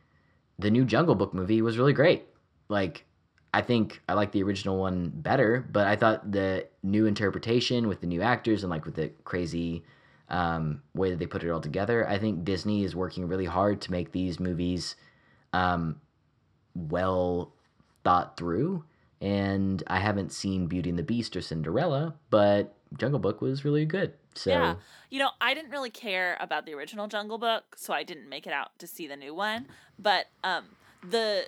[0.57, 2.25] the new Jungle Book movie was really great.
[2.69, 3.05] Like
[3.53, 8.01] I think I like the original one better, but I thought the new interpretation with
[8.01, 9.83] the new actors and like with the crazy
[10.29, 13.81] um, way that they put it all together, I think Disney is working really hard
[13.81, 14.95] to make these movies
[15.53, 16.01] um,
[16.73, 17.53] well
[18.03, 18.83] thought through.
[19.21, 23.85] And I haven't seen Beauty and the Beast or Cinderella, but Jungle Book was really
[23.85, 24.13] good.
[24.35, 24.75] So Yeah.
[25.09, 28.45] You know, I didn't really care about the original Jungle Book, so I didn't make
[28.47, 29.67] it out to see the new one.
[29.97, 30.65] But um
[31.07, 31.47] the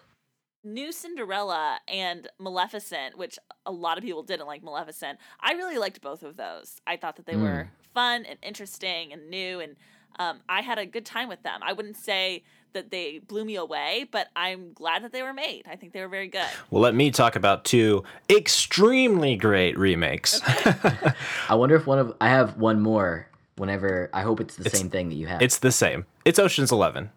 [0.64, 6.02] new Cinderella and Maleficent, which a lot of people didn't like Maleficent, I really liked
[6.02, 6.82] both of those.
[6.86, 9.76] I thought that they were fun and interesting and new and
[10.20, 11.62] um, I had a good time with them.
[11.64, 12.44] I wouldn't say
[12.78, 15.64] that they blew me away, but I'm glad that they were made.
[15.70, 16.46] I think they were very good.
[16.70, 20.40] Well, let me talk about two extremely great remakes.
[21.50, 23.28] I wonder if one of I have one more.
[23.58, 25.42] Whenever I hope it's the same thing that you have.
[25.42, 26.06] It's the same.
[26.26, 27.10] It's Ocean's Eleven.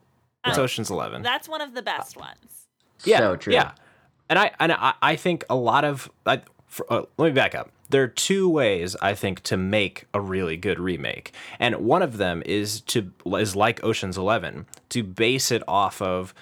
[0.47, 1.21] It's Ocean's Eleven.
[1.21, 2.67] That's one of the best ones.
[3.05, 3.53] yeah, so true.
[3.53, 3.73] Yeah,
[4.31, 7.55] and I and I, I think a lot of I, for, uh, let me back
[7.55, 7.71] up.
[7.91, 12.17] There are two ways I think to make a really good remake, and one of
[12.17, 16.33] them is to is like Ocean's Eleven to base it off of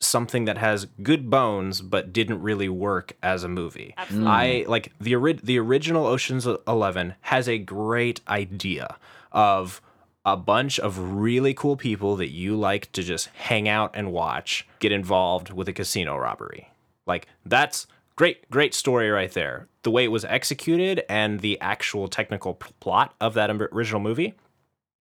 [0.00, 3.94] something that has good bones but didn't really work as a movie.
[3.96, 4.28] Absolutely.
[4.28, 8.96] I like the ori- the original Ocean's 11 has a great idea
[9.32, 9.80] of
[10.24, 14.66] a bunch of really cool people that you like to just hang out and watch
[14.78, 16.70] get involved with a casino robbery.
[17.06, 17.86] Like that's
[18.18, 19.68] great great story right there.
[19.84, 24.34] The way it was executed and the actual technical plot of that original movie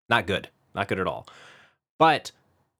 [0.09, 0.49] not good.
[0.73, 1.27] Not good at all.
[1.97, 2.31] But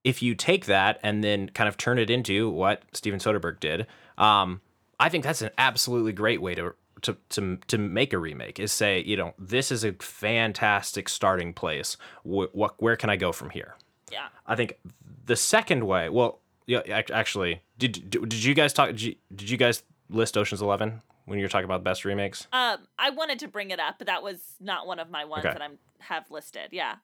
[0.04, 3.88] if you take that and then kind of turn it into what Steven Soderbergh did,
[4.17, 4.62] um,
[5.00, 8.60] I think that's an absolutely great way to to to to make a remake.
[8.60, 11.97] Is say, you know, this is a fantastic starting place.
[12.23, 13.76] Wh- what where can I go from here?
[14.12, 14.28] Yeah.
[14.45, 14.78] I think
[15.26, 16.10] the second way.
[16.10, 18.89] Well, yeah, actually, did did did you guys talk?
[18.89, 22.06] Did you, did you guys list Ocean's Eleven when you were talking about the best
[22.06, 22.48] remakes?
[22.54, 25.46] Um, I wanted to bring it up, but that was not one of my ones
[25.46, 25.54] Okay.
[25.54, 26.70] that I'm have listed.
[26.72, 26.96] Yeah.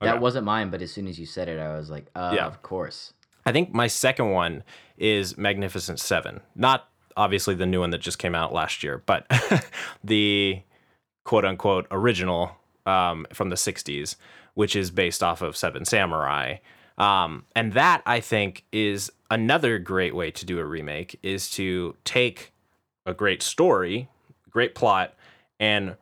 [0.00, 2.46] That wasn't mine, but as soon as you said it, I was like, uh, Yeah.
[2.46, 3.12] of course.
[3.46, 4.64] I think my second one
[4.98, 6.40] is Magnificent Seven.
[6.56, 9.26] Not obviously the new one that just came out last year, but
[10.04, 10.62] the
[11.24, 12.56] quote unquote original
[12.86, 14.16] um, from the 60s,
[14.54, 16.56] which is based off of Seven Samurai.
[16.98, 21.96] Um, and that I think is another great way to do a remake is to
[22.04, 22.52] take
[23.06, 24.08] a great story,
[24.50, 25.14] great plot,
[25.58, 25.96] and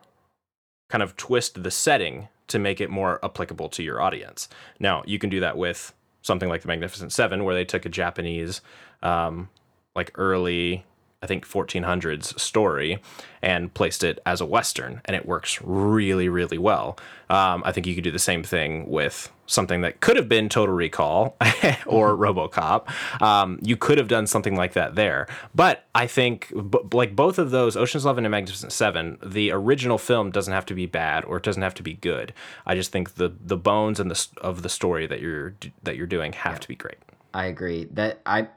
[0.89, 4.49] kind of twist the setting to make it more applicable to your audience.
[4.79, 7.89] Now, you can do that with something like the Magnificent Seven, where they took a
[7.89, 8.61] Japanese,
[9.01, 9.49] um,
[9.95, 10.85] like early,
[11.21, 12.99] I think 1400s story
[13.43, 16.97] and placed it as a Western, and it works really, really well.
[17.29, 20.49] Um, I think you could do the same thing with something that could have been
[20.49, 21.35] Total Recall
[21.85, 23.21] or RoboCop.
[23.21, 27.37] Um, you could have done something like that there, but I think b- like both
[27.37, 31.23] of those, Ocean's Eleven and Magnificent Seven, the original film doesn't have to be bad
[31.25, 32.33] or it doesn't have to be good.
[32.65, 35.53] I just think the the bones and the of the story that you're
[35.83, 36.97] that you're doing have to be great.
[37.33, 37.85] I agree.
[37.91, 38.47] That I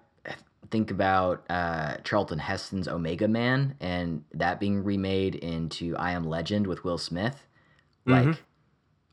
[0.70, 6.66] think about uh, Charlton Heston's Omega Man and that being remade into I Am Legend
[6.66, 7.46] with Will Smith.
[8.06, 8.38] Like, Mhm.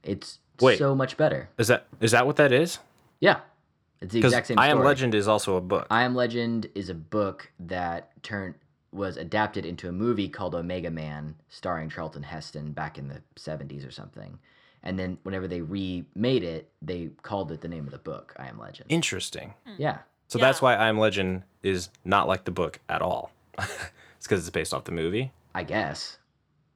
[0.03, 0.77] it's Wait.
[0.77, 1.49] so much better.
[1.57, 2.79] Is that is that what that is?
[3.19, 3.41] Yeah,
[4.01, 4.59] it's the exact same.
[4.59, 4.87] I Am story.
[4.87, 5.87] Legend is also a book.
[5.89, 8.55] I Am Legend is a book that turned
[8.93, 13.85] was adapted into a movie called Omega Man, starring Charlton Heston back in the '70s
[13.87, 14.37] or something.
[14.83, 18.47] And then whenever they remade it, they called it the name of the book, I
[18.47, 18.87] Am Legend.
[18.89, 19.53] Interesting.
[19.77, 19.99] yeah.
[20.31, 23.31] So that's why I Am Legend is not like the book at all.
[23.59, 23.89] it's
[24.23, 25.33] because it's based off the movie.
[25.53, 26.19] I guess.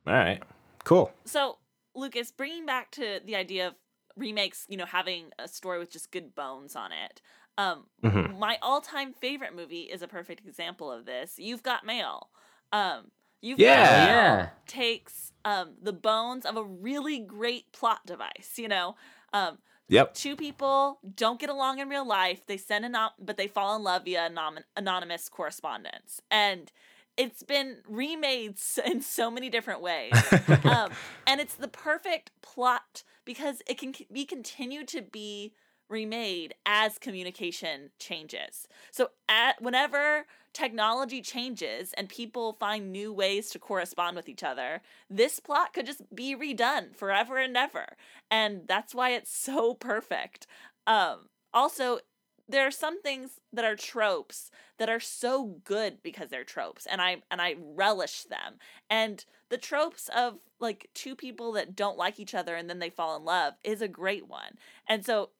[0.06, 0.44] All right.
[0.84, 1.10] Cool.
[1.24, 1.58] So,
[1.96, 3.76] Lucas, bringing back to the idea of
[4.18, 7.22] remakes, you know, having a story with just good bones on it.
[7.58, 8.38] Um, Mhm.
[8.38, 11.40] my all-time favorite movie is a perfect example of this.
[11.40, 12.30] You've Got Mail.
[12.74, 13.76] Um, You've Yeah.
[13.76, 14.50] Got Mail Yeah.
[14.68, 18.56] takes um, the bones of a really great plot device.
[18.58, 18.96] You know,
[19.32, 20.14] um, Yep.
[20.16, 22.46] two people don't get along in real life.
[22.48, 26.72] They send anon- but they fall in love via anom- anonymous correspondence, and
[27.18, 30.12] it's been remade in so many different ways.
[30.64, 30.92] um,
[31.28, 35.54] and it's the perfect plot because it can c- be continued to be
[35.90, 38.68] remade as communication changes.
[38.92, 44.82] So at whenever technology changes and people find new ways to correspond with each other,
[45.10, 47.98] this plot could just be redone forever and ever.
[48.32, 50.48] And that's why it's so perfect.
[50.88, 52.00] Um also
[52.48, 57.02] there are some things that are tropes that are so good because they're tropes and
[57.02, 58.60] I and I relish them.
[58.90, 62.90] And the tropes of like two people that don't like each other and then they
[62.90, 64.58] fall in love is a great one.
[64.88, 65.32] And so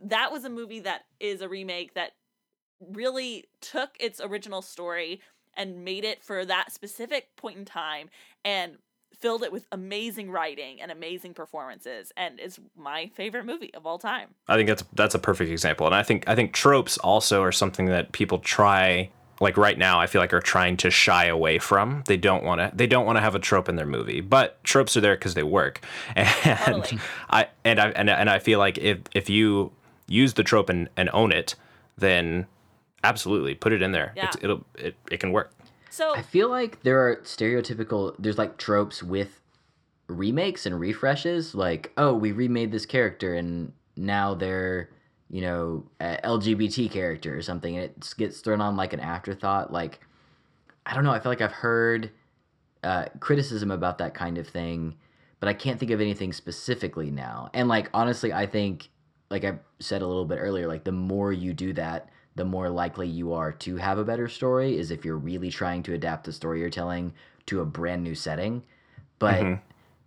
[0.00, 2.12] that was a movie that is a remake that
[2.80, 5.20] really took its original story
[5.54, 8.10] and made it for that specific point in time
[8.44, 8.76] and
[9.18, 13.98] filled it with amazing writing and amazing performances and it's my favorite movie of all
[13.98, 14.28] time.
[14.48, 17.52] I think that's that's a perfect example, and I think I think tropes also are
[17.52, 19.10] something that people try.
[19.38, 22.04] Like right now, I feel like are trying to shy away from.
[22.06, 22.70] They don't want to.
[22.74, 25.34] They don't want to have a trope in their movie, but tropes are there because
[25.34, 25.84] they work.
[26.16, 26.98] And Totally.
[27.28, 29.72] I and I and, and I feel like if if you
[30.06, 31.54] use the trope and, and own it,
[31.96, 32.46] then
[33.04, 34.12] absolutely put it in there.
[34.16, 34.26] Yeah.
[34.26, 35.52] It's, it'll it, it can work.
[35.90, 39.40] So I feel like there are stereotypical there's like tropes with
[40.08, 44.90] remakes and refreshes like oh we remade this character and now they're
[45.30, 49.72] you know a LGBT character or something and it gets thrown on like an afterthought
[49.72, 50.00] like
[50.84, 52.10] I don't know I feel like I've heard
[52.84, 54.94] uh, criticism about that kind of thing
[55.40, 58.90] but I can't think of anything specifically now and like honestly I think
[59.30, 62.68] like I said a little bit earlier like the more you do that the more
[62.68, 66.24] likely you are to have a better story is if you're really trying to adapt
[66.24, 67.12] the story you're telling
[67.46, 68.62] to a brand new setting.
[69.18, 69.60] But Mhm.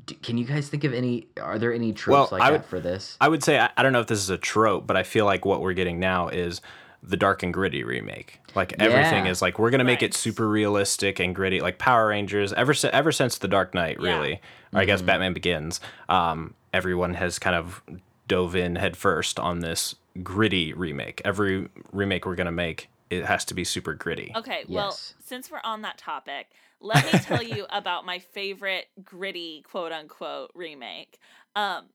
[0.05, 1.27] d- can you guys think of any?
[1.41, 3.17] Are there any tropes like I that would, for this?
[3.19, 5.25] I would say I, I don't know if this is a trope, but I feel
[5.25, 6.62] like what we're getting now is
[7.01, 8.39] the dark and gritty remake.
[8.53, 9.32] Like everything Yeah.
[9.32, 10.10] is like we're gonna make Right.
[10.10, 12.53] it super realistic and gritty, like Power Rangers.
[12.53, 14.12] Ever si- ever since the Dark Knight, Yeah.
[14.17, 14.34] really,
[14.71, 17.82] or I guess Batman Begins, um, everyone has kind of
[18.29, 21.21] dove in headfirst on this gritty remake.
[21.25, 24.31] Every remake we're gonna make, it has to be super gritty.
[24.37, 26.47] Okay, well, since we're on that topic,
[26.79, 31.19] let me tell you about my favorite gritty quote unquote remake.
[31.57, 31.87] Um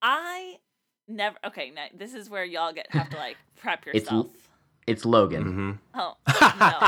[0.00, 0.56] I
[1.06, 4.28] never okay, now this is where y'all get have to like prep It's yourself.
[4.86, 5.42] It's Logan.
[5.42, 6.78] hmm Oh, no,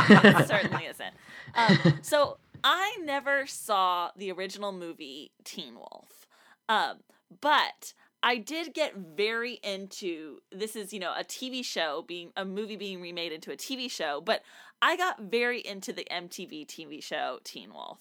[0.40, 1.14] it certainly isn't.
[1.54, 6.26] Um, so I never saw the original movie Teen Wolf,
[6.68, 6.98] um,
[7.40, 7.92] but
[8.24, 10.74] I did get very into this.
[10.74, 14.22] Is you know a TV show being a movie being remade into a TV show,
[14.22, 14.42] but
[14.80, 17.98] I got very into the MTV TV show Teen Wolf,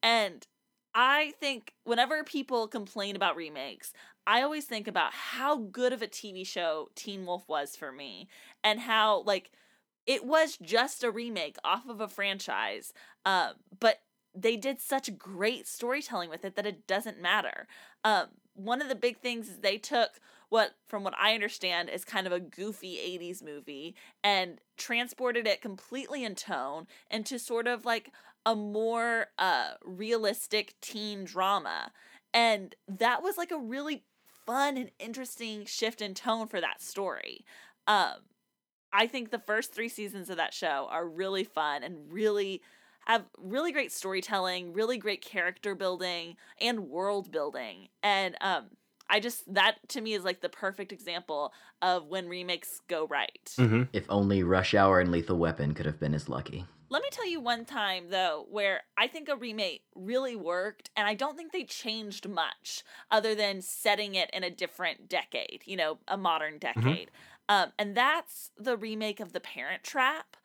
[0.00, 0.46] and
[0.94, 3.92] I think whenever people complain about remakes,
[4.28, 8.28] I always think about how good of a TV show Teen Wolf was for me
[8.62, 9.50] and how like
[10.06, 12.92] it was just a remake off of a franchise
[13.26, 14.02] uh, but
[14.34, 17.66] they did such great storytelling with it that it doesn't matter
[18.04, 22.04] um, one of the big things is they took what from what i understand is
[22.04, 27.84] kind of a goofy 80s movie and transported it completely in tone into sort of
[27.84, 28.10] like
[28.46, 31.92] a more uh, realistic teen drama.
[32.32, 34.04] And that was like a really
[34.46, 37.44] fun and interesting shift in tone for that story.
[37.86, 38.16] Um,
[38.92, 42.62] I think the first three seasons of that show are really fun and really
[43.06, 47.88] have really great storytelling, really great character building, and world building.
[48.02, 48.70] And um,
[49.08, 53.52] I just that to me is like the perfect example of when remakes go right.
[53.56, 56.64] hmm If only Rush Hour and Lethal Weapon could have been as lucky.
[56.90, 61.08] Let me tell you one time though where I think a remake really worked and
[61.08, 65.76] I don't think they changed much other than setting it in a different decade, you
[65.76, 67.10] know, a modern decade.
[67.48, 70.36] Um, and that's the remake of The Parent Trap.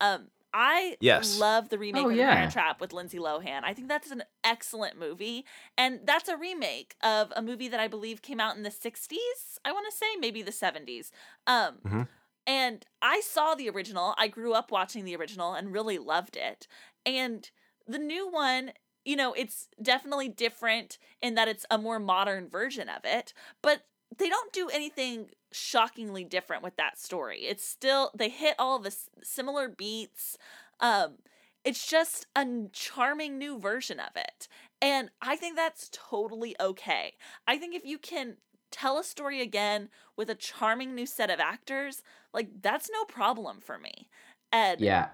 [0.00, 1.44] Um, I Yes.
[1.44, 2.24] love the remake Oh, of The yeah.
[2.24, 3.64] Parent Trap with Lindsay Lohan.
[3.64, 5.44] I think that's an excellent movie,
[5.76, 9.58] and that's a remake of a movie that I believe came out in the '60s.
[9.64, 11.12] I want to say maybe the '70s.
[11.46, 12.08] Um, Mhm.
[12.46, 14.14] and I saw the original.
[14.18, 16.66] I grew up watching the original and really loved it.
[17.06, 17.50] And
[17.86, 18.72] the new one,
[19.04, 23.82] you know, it's definitely different in that it's a more modern version of it, but
[24.16, 27.40] they don't do anything shockingly different with that story.
[27.40, 30.36] It's still they hit all the s- similar beats.
[30.80, 31.16] Um
[31.64, 34.48] it's just a charming new version of it.
[34.80, 37.14] And I think that's totally okay.
[37.46, 38.36] I think if you can
[38.70, 43.60] tell a story again with a charming new set of actors, like that's no problem
[43.60, 44.08] for me.
[44.52, 45.08] And Yeah,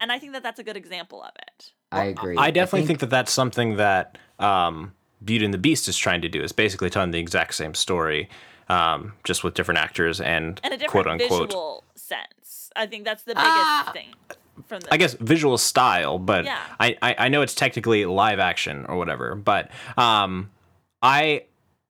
[0.00, 1.72] and I think that that's a good example of it.
[1.92, 2.36] I agree.
[2.36, 4.94] I definitely think, that that's something that um,
[5.24, 6.42] Beauty and the Beast is trying to do.
[6.42, 8.28] Is basically telling the exact same story,
[8.70, 12.70] um, just with different actors and, And a quote unquote visual sense.
[12.76, 14.14] I think that's the biggest thing
[14.66, 16.60] from the I guess visual style, but Yeah.
[16.78, 19.34] I, I I know it's technically live action or whatever.
[19.34, 20.50] But um,
[21.02, 21.44] I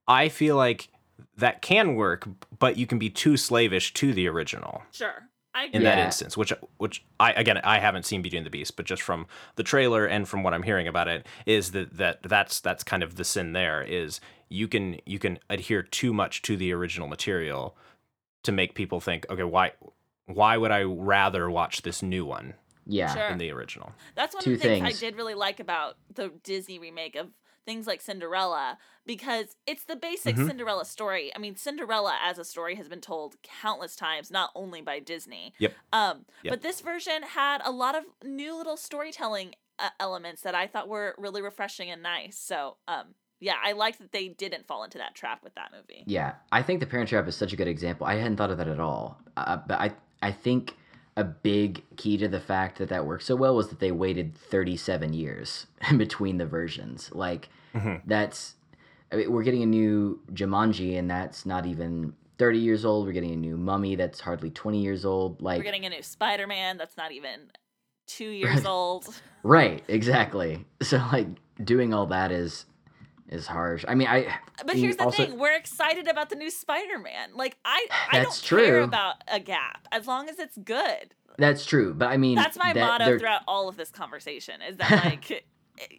[0.08, 0.88] I feel like
[1.36, 2.26] that can work,
[2.58, 5.26] but you can be too slavish to the original Sure.
[5.54, 5.78] I agree.
[5.78, 6.04] in that Yeah.
[6.06, 6.36] instance.
[6.36, 9.26] Which which I again I haven't seen Beauty and the Beast, but just from
[9.56, 13.02] the trailer and from what I'm hearing about it, is that that that's that's kind
[13.02, 13.52] of the sin.
[13.52, 14.20] There is
[14.50, 17.76] you can you can adhere too much to the original material
[18.44, 19.72] to make people think, okay, why
[20.26, 22.54] why would I rather watch this new one
[22.86, 23.28] yeah, Sure.
[23.28, 23.92] than the original?
[24.14, 24.88] That's one Two of the things, things.
[24.88, 27.30] I did really like about the Disney remake of
[27.66, 30.46] things like Cinderella because it's the basic Mhm.
[30.46, 31.34] Cinderella story.
[31.34, 35.54] I mean, Cinderella as a story has been told countless times, not only by Disney.
[35.58, 35.76] Yep.
[35.92, 36.50] Um, Yep.
[36.50, 40.88] but this version had a lot of new little storytelling uh, elements that I thought
[40.88, 42.38] were really refreshing and nice.
[42.38, 46.04] So, um, yeah, I liked that they didn't fall into that trap with that movie.
[46.06, 48.06] Yeah, I think The Parent Trap is such a good example.
[48.06, 49.18] I hadn't thought of that at all.
[49.36, 50.76] Uh, but I I think
[51.16, 54.34] a big key to the fact that that worked so well was that they waited
[54.36, 57.10] 37 years in between the versions.
[57.12, 58.02] Like Mhm.
[58.06, 58.54] that's
[59.12, 63.06] I mean, we're getting a new Jumanji and that's not even 30 years old.
[63.06, 65.42] We're getting a new Mummy that's hardly 20 years old.
[65.42, 67.50] Like We're getting a new Spider Man that's not even
[68.06, 69.08] two years old.
[69.42, 70.64] right, exactly.
[70.82, 71.26] So like
[71.64, 72.66] doing all that is
[73.30, 73.84] is harsh.
[73.88, 74.26] I mean, I
[74.66, 77.30] But here's the also- thing: we're excited about the new Spider-Man.
[77.34, 81.14] Like I, I don't That's care about a gap as long as it's good.
[81.38, 84.76] That's true, but I mean That's my that motto throughout all of this conversation: is
[84.76, 85.46] that like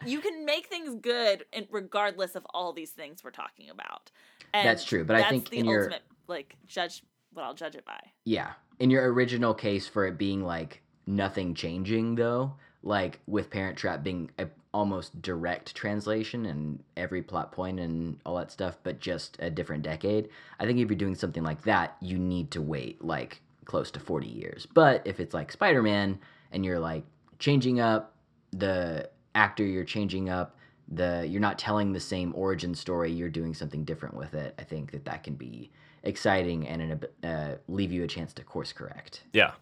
[0.06, 4.10] you can make things good, regardless of all these things we're talking about.
[4.54, 7.02] And That's true, but I think the in your- ultimate like judge
[7.32, 7.98] what I'll judge it by.
[8.24, 8.52] Yeah.
[8.78, 14.02] In your original case for it being like nothing changing though, like with Parent Trap
[14.02, 19.36] being a almost direct translation and every plot point and all that stuff, but just
[19.40, 20.28] a different decade.
[20.58, 24.00] I think if you're doing something like that, you need to wait like close to
[24.00, 24.66] 40 years.
[24.72, 26.18] But if it's like Spider-Man
[26.52, 27.04] and you're like
[27.38, 28.14] changing up
[28.52, 30.56] the actor, you're changing up
[30.88, 34.54] the you're not telling the same origin story, you're doing something different with it.
[34.58, 35.70] I think that that can be
[36.02, 39.22] exciting and an, uh, leave you a chance to course correct.
[39.32, 39.52] Yeah,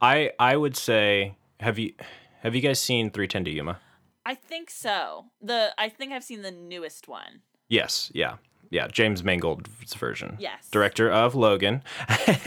[0.00, 1.92] I I would say have you
[2.40, 3.80] have you guys seen 310 to Yuma?
[4.26, 5.26] I think so.
[5.40, 7.40] The I think I've seen the newest one.
[7.68, 8.34] Yes, yeah,
[8.70, 8.88] yeah.
[8.88, 10.36] James Mangold's version.
[10.40, 10.68] Yes.
[10.70, 11.82] Director of Logan.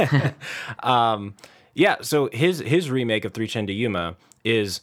[0.84, 1.36] um,
[1.74, 1.96] yeah.
[2.02, 4.82] So his his remake of 310 to Yuma is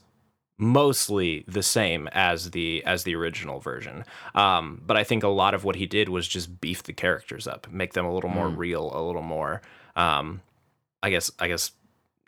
[0.59, 4.05] mostly the same as the as the original version.
[4.35, 7.47] Um, but I think a lot of what he did was just beef the characters
[7.47, 8.57] up, make them a little more Mm.
[8.57, 9.61] real, a little more.
[9.97, 10.41] Um,
[11.03, 11.73] I guess I guess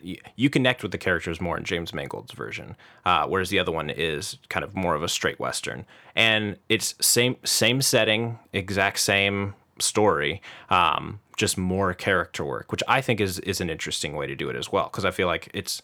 [0.00, 3.90] you connect with the characters more in James Mangold's version, uh, whereas the other one
[3.90, 9.54] is kind of more of a straight western, and it's same same setting, exact same
[9.80, 10.40] story,
[10.70, 14.48] um, just more character work, which I think is is an interesting way to do
[14.48, 15.82] it as well, because I feel like it's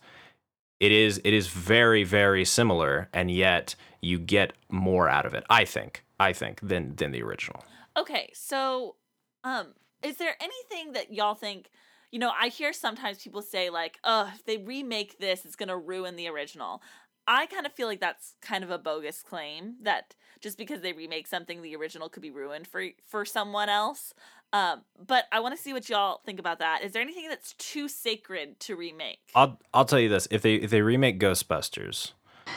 [0.81, 5.45] it is it is very very similar, and yet you get more out of it.
[5.51, 7.65] I think I think than than the original.
[7.97, 8.97] Okay, so
[9.43, 11.71] um is there anything that y'all think
[12.15, 15.69] you know, I hear sometimes people say like, "Oh, if they remake this, it's going
[15.69, 16.81] to ruin the original."
[17.27, 20.93] I kind of feel like that's kind of a bogus claim that just because they
[20.93, 24.15] remake something the original could be ruined for for someone else.
[24.53, 26.85] Um, but I want to see what y'all think about that.
[26.85, 29.33] Is there anything that's too sacred to remake?
[29.35, 32.13] I'll I'll tell you this: if they if they remake Ghostbusters,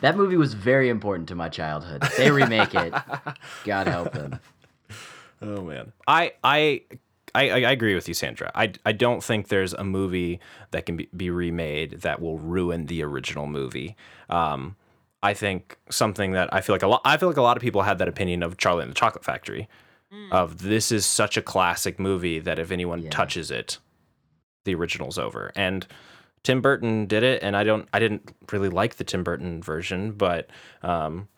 [0.00, 2.04] That movie was very important to my childhood.
[2.04, 2.94] If They remake it.
[3.64, 4.38] God help them.
[5.42, 6.82] Oh man, I I.
[7.36, 8.50] I, I agree with you, Sandra.
[8.54, 12.86] I, I don't think there's a movie that can be, be remade that will ruin
[12.86, 13.96] the original movie.
[14.30, 14.76] Um,
[15.22, 17.62] I think something that I feel like a lot I feel like a lot of
[17.62, 19.68] people had that opinion of Charlie and the Chocolate Factory,
[20.30, 23.78] of this is such a classic movie that if anyone touches it,
[24.64, 25.52] the original's over.
[25.56, 25.86] And
[26.42, 30.12] Tim Burton did it, and I don't, I didn't really like the Tim Burton version,
[30.12, 30.48] but
[30.82, 31.28] um,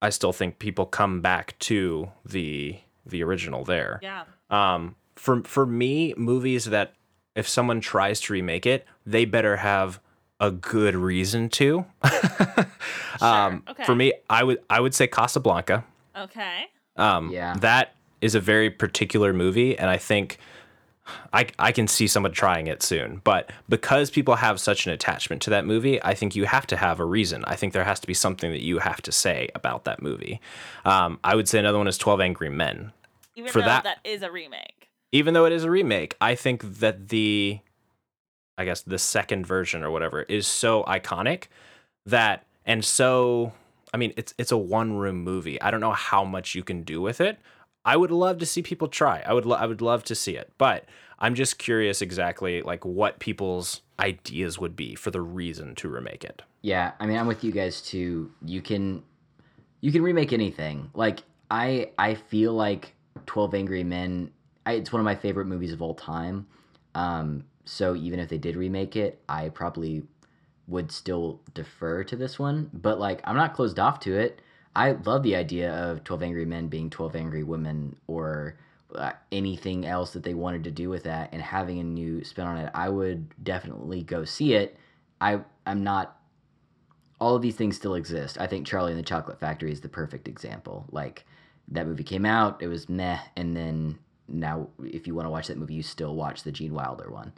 [0.00, 4.00] I still think people come back to the the original there.
[4.02, 4.24] Yeah.
[4.48, 6.92] Um, for for me, movies that
[7.34, 9.98] if someone tries to remake it, they better have
[10.38, 11.86] a good reason to.
[13.20, 13.84] um, okay.
[13.84, 15.84] For me, I would I would say Casablanca.
[16.16, 16.66] Okay.
[16.96, 17.54] Um, Yeah.
[17.60, 20.38] That is a very particular movie, and I think
[21.32, 23.20] I I can see someone trying it soon.
[23.24, 26.76] But because people have such an attachment to that movie, I think you have to
[26.76, 27.44] have a reason.
[27.46, 30.40] I think there has to be something that you have to say about that movie.
[30.84, 32.92] Um, I would say another one is Twelve Angry Men.
[33.36, 34.73] Even For though that- that is a remake.
[35.14, 37.60] Even though it is a remake, I think that the
[38.58, 41.44] I guess the second version or whatever is so iconic
[42.04, 43.52] that and so
[43.92, 45.60] I mean it's it's a one room movie.
[45.62, 47.38] I don't know how much you can do with it.
[47.84, 49.22] I would love to see people try.
[49.24, 50.50] I would lo- I would love to see it.
[50.58, 50.86] But
[51.20, 56.24] I'm just curious exactly like what people's ideas would be for the reason to remake
[56.24, 56.42] it.
[56.62, 58.32] Yeah, I mean, I'm with you guys too.
[58.44, 59.02] You can,
[59.80, 60.90] you can remake anything.
[60.94, 62.94] Like I, I feel like
[63.26, 64.32] Twelve Angry Men.
[64.66, 66.46] I, it's one of my favorite movies of all time.
[66.94, 70.04] Um, so even if they did remake it, I probably
[70.66, 72.70] would still defer to this one.
[72.72, 74.40] But like, I'm not closed off to it.
[74.76, 78.58] I love the idea of Twelve Angry Men being Twelve Angry Women or
[78.94, 82.46] uh, anything else that they wanted to do with that and having a new spin
[82.46, 82.70] on it.
[82.74, 84.76] I would definitely go see it.
[85.20, 86.18] I I'm not
[87.20, 88.36] all of these things still exist.
[88.40, 90.86] I think Charlie and the Chocolate Factory is the perfect example.
[90.90, 91.24] Like
[91.68, 93.98] that movie came out, it was meh, and then
[94.28, 97.32] now if you want to watch that movie, you still watch the Gene Wilder one.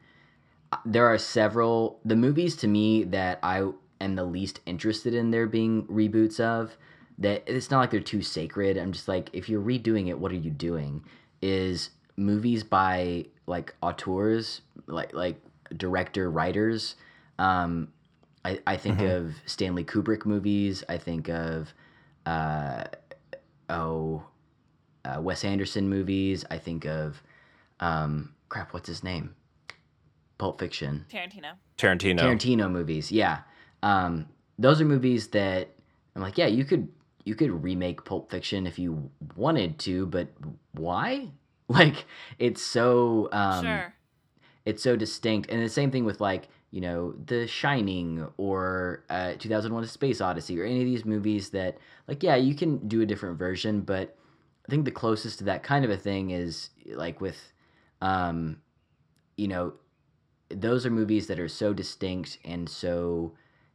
[0.72, 3.70] Uh, There are several the movies to me that I
[4.00, 6.76] am the least interested in there being reboots of.
[7.18, 8.76] That it's not like they're too sacred.
[8.76, 11.02] I'm just like, if you're redoing it, what are you doing?
[11.40, 15.40] Is movies by like auteurs, like like
[15.76, 16.94] director writers.
[17.38, 17.88] Um,
[18.44, 20.84] I, I think of Stanley Kubrick movies.
[20.88, 21.74] I think of,
[22.26, 22.84] uh,
[23.68, 24.22] oh,
[25.06, 26.44] uh, Wes Anderson movies.
[26.50, 27.22] I think of,
[27.80, 29.34] um, crap, what's his name?
[30.38, 31.06] Pulp Fiction.
[31.10, 31.52] Tarantino.
[31.78, 32.20] Tarantino.
[32.20, 33.10] Tarantino movies.
[33.10, 33.40] Yeah.
[33.82, 34.26] Um,
[34.58, 35.70] those are movies that
[36.14, 36.88] I'm like, yeah, you could
[37.24, 40.28] you could remake Pulp Fiction if you wanted to, but
[40.72, 41.28] why?
[41.68, 42.06] Like,
[42.38, 43.92] it's so um, sure.
[44.64, 49.32] it's so distinct and the same thing with like you know the shining or uh,
[49.36, 53.00] 2001 a space odyssey or any of these movies that like yeah you can do
[53.00, 54.16] a different version but
[54.66, 57.52] i think the closest to that kind of a thing is like with
[58.02, 58.60] um
[59.36, 59.72] you know
[60.48, 63.32] those are movies that are so distinct and so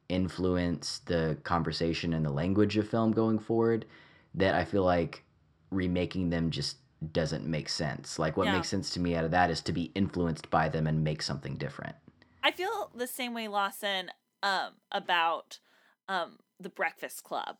[0.10, 3.86] influence the conversation and the language of film going forward
[4.34, 5.24] that i feel like
[5.70, 6.78] remaking them just
[7.14, 8.54] doesn't make sense like what Yeah.
[8.54, 11.22] makes sense to me out of that is to be influenced by them and make
[11.22, 11.96] something different
[12.44, 14.10] I feel the same way, Lawson,
[14.42, 15.60] um, about
[16.10, 17.58] um, the Breakfast Club.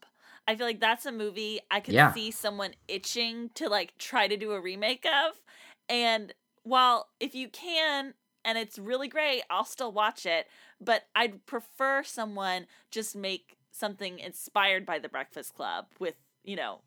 [0.48, 2.12] I feel like that's a movie I could Yeah.
[2.14, 5.42] see someone itching to like try to do a remake of.
[5.88, 6.34] And
[6.64, 10.48] while if you can and it's really great, I'll still watch it.
[10.80, 16.82] But I'd prefer someone just make something inspired by the Breakfast Club with, you know,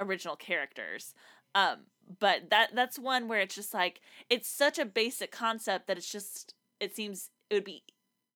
[0.00, 1.14] original characters.
[1.54, 1.86] Um,
[2.20, 4.00] but that that's one where it's just like
[4.30, 7.82] it's such a basic concept that it's just it seems it would be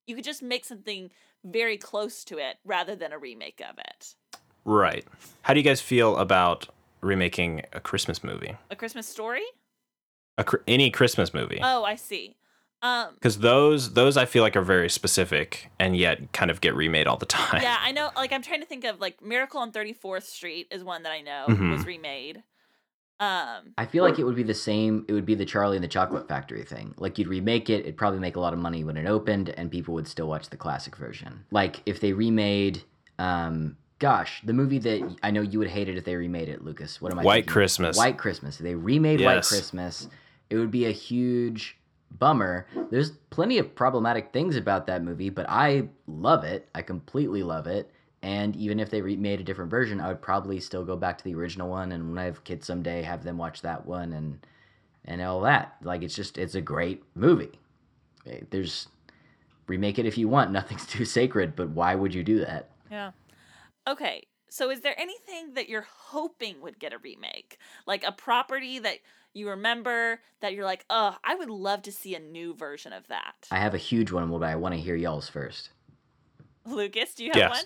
[0.07, 1.11] you could just make something
[1.43, 4.15] very close to it rather than a remake of it.
[4.65, 5.05] Right.
[5.43, 6.67] How do you guys feel about
[7.01, 8.55] remaking a Christmas movie?
[8.71, 9.43] A Christmas story?
[10.37, 11.59] A, any Christmas movie?
[11.61, 12.35] Oh, I see.
[12.81, 16.75] Um Because those those I feel like are very specific and yet kind of get
[16.75, 17.61] remade all the time.
[17.61, 20.83] yeah, I know like I'm trying to think of like Miracle on 34th Street is
[20.83, 21.71] one that I know Mhm.
[21.71, 22.43] was remade.
[23.19, 25.05] Um I feel like it would be the same.
[25.07, 26.93] It would be the Charlie and the Chocolate Factory thing.
[26.97, 29.69] Like you'd remake it, it'd probably make a lot of money when it opened, and
[29.71, 31.45] people would still watch the classic version.
[31.51, 32.83] Like if they remade,
[33.19, 36.63] um, gosh, the movie that I know you would hate it if they remade it,
[36.63, 37.01] Lucas.
[37.01, 37.23] What am I?
[37.23, 37.51] White thinking?
[37.53, 37.97] Christmas.
[37.97, 38.57] White Christmas.
[38.59, 39.49] If they remade White Yes.
[39.49, 40.07] Christmas,
[40.49, 41.77] it would be a huge
[42.19, 42.67] bummer.
[42.91, 46.67] There's plenty of problematic things about that movie, but I love it.
[46.75, 47.89] I completely love it.
[48.21, 51.23] And even if they remade a different version, I would probably still go back to
[51.23, 51.91] the original one.
[51.91, 54.45] And when I have kids someday, have them watch that one and
[55.05, 55.75] and all that.
[55.81, 57.59] Like it's just it's a great movie.
[58.25, 58.87] Eh, There's
[59.67, 60.51] remake it if you want.
[60.53, 62.69] Nothing's too sacred, but why would you do that?
[62.89, 63.11] Yeah.
[63.87, 64.23] Okay.
[64.49, 67.57] So is there anything that you're hoping would get a remake?
[67.87, 68.97] Like a property that
[69.33, 73.07] you remember that you're like, "Oh, I would love to see a new version of
[73.07, 75.71] that." I have a huge one, but I want to hear y'all's first.
[76.65, 77.49] Lucas, do you have Yes.
[77.49, 77.63] one?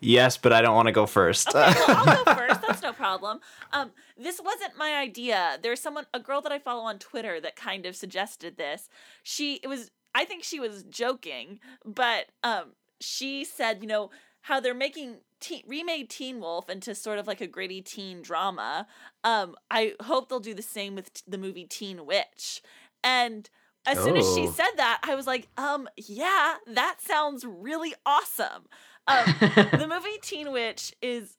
[0.00, 1.48] Yes, but I don't want to go first.
[1.48, 2.60] Okay, well, I'll go first.
[2.60, 3.40] That's no problem.
[3.72, 5.58] Um, this wasn't my idea.
[5.60, 8.88] There's someone, a girl that I follow on Twitter, that kind of suggested this.
[9.22, 14.10] She, it was, I think she was joking, but um, she said, you know,
[14.42, 18.86] how they're making teen, remade Teen Wolf into sort of like a gritty teen drama.
[19.24, 22.62] Um, I hope they'll do the same with t- the movie Teen Witch.
[23.04, 23.48] And
[23.86, 24.50] as soon as she Oh.
[24.52, 28.66] said that, I was like, um, yeah, that sounds really awesome.
[29.06, 31.36] Um, the movie Teen Witch is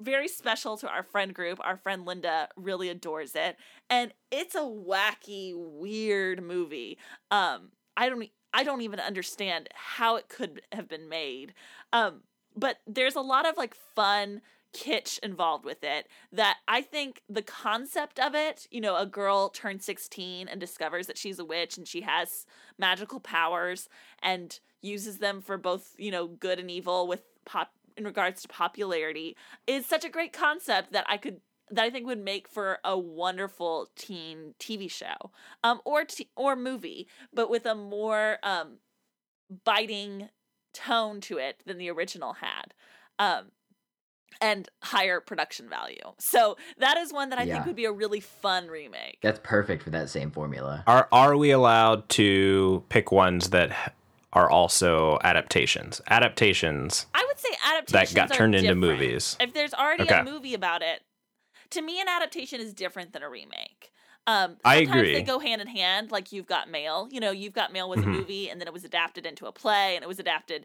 [0.00, 1.58] very special to our friend group.
[1.62, 3.56] Our friend Linda really adores it,
[3.90, 6.98] and it's a wacky, weird movie.
[7.30, 11.54] Um, I don't, I don't even understand how it could have been made.
[11.92, 12.22] Um,
[12.56, 14.42] but there's a lot of like fun
[14.74, 19.50] kitsch involved with it that I think the concept of it, you know, a girl
[19.50, 22.46] turns 16 and discovers that she's a witch and she has
[22.78, 23.88] magical powers
[24.22, 28.48] and uses them for both, you know, good and evil with pop in regards to
[28.48, 29.36] popularity
[29.66, 31.40] is such a great concept that I could
[31.72, 35.30] that I think would make for a wonderful teen TV show
[35.64, 38.78] um or t- or movie but with a more um
[39.64, 40.28] biting
[40.72, 42.74] tone to it than the original had.
[43.18, 43.50] Um
[44.40, 46.00] and higher production value.
[46.18, 47.54] So that is one that I Yeah.
[47.54, 49.18] think would be a really fun remake.
[49.20, 50.82] That's perfect for that same formula.
[50.86, 53.94] Are are we allowed to pick ones that
[54.32, 56.00] are also adaptations?
[56.08, 57.06] Adaptations.
[57.14, 59.36] I would say adaptations that got are turned into movies.
[59.38, 60.20] If there's already Okay.
[60.20, 61.02] a movie about it,
[61.72, 63.92] to me, an adaptation is different than a remake.
[64.26, 65.12] Um, I sometimes agree.
[65.14, 66.10] They go hand in hand.
[66.12, 67.08] Like you've got Mail.
[67.10, 68.04] You know, you've got Mail was Mhm.
[68.04, 70.64] a movie, and then it was adapted into a play, and it was adapted,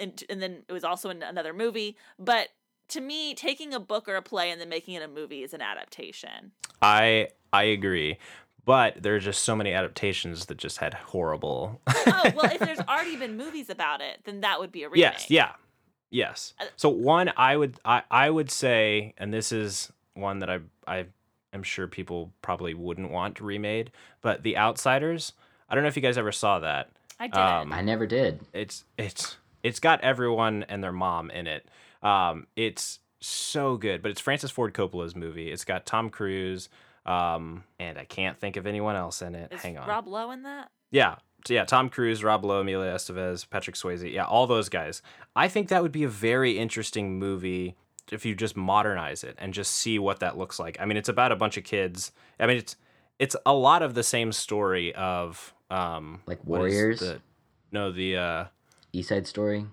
[0.00, 1.96] into, and then it was also in another movie.
[2.18, 2.48] But
[2.88, 5.52] to me, taking a book or a play and then making it a movie is
[5.52, 6.52] an adaptation.
[6.80, 8.18] I I agree.
[8.64, 11.80] But there are just so many adaptations that just had horrible.
[11.86, 15.00] oh well, if there's already been movies about it, then that would be a remake.
[15.12, 15.52] yes, yeah.
[16.10, 16.54] Yes.
[16.60, 20.60] Uh, So one I would I, I would say and this is one that I
[20.86, 21.06] I
[21.52, 23.90] am sure people probably wouldn't want remade,
[24.20, 25.32] but The Outsiders,
[25.68, 26.90] I don't know if you guys ever saw that.
[27.20, 27.40] I didn't.
[27.42, 28.40] Um, I never did.
[28.52, 31.68] it's it's it's got everyone and their mom in it.
[32.02, 35.50] Um, it's so good, but it's Francis Ford Coppola's movie.
[35.50, 36.68] It's got Tom Cruise,
[37.04, 39.52] um, and I can't think of anyone else in it.
[39.52, 39.88] is Hang on.
[39.88, 40.70] Rob Lowe in that?
[40.90, 41.16] Yeah.
[41.48, 44.12] Yeah, Tom Cruise, Rob Lowe, Emilio Estevez, Patrick Swayze.
[44.12, 45.02] Yeah, all those guys.
[45.36, 47.76] I think that would be a very interesting movie
[48.12, 50.76] if you just modernize it and just see what that looks like.
[50.80, 52.12] I mean, it's about a bunch of kids.
[52.40, 52.76] I mean, it's
[53.18, 57.00] it's a lot of the same story of um Like Warriors?
[57.00, 57.20] the-
[57.72, 58.44] no, the uh
[58.92, 59.66] East Side Story,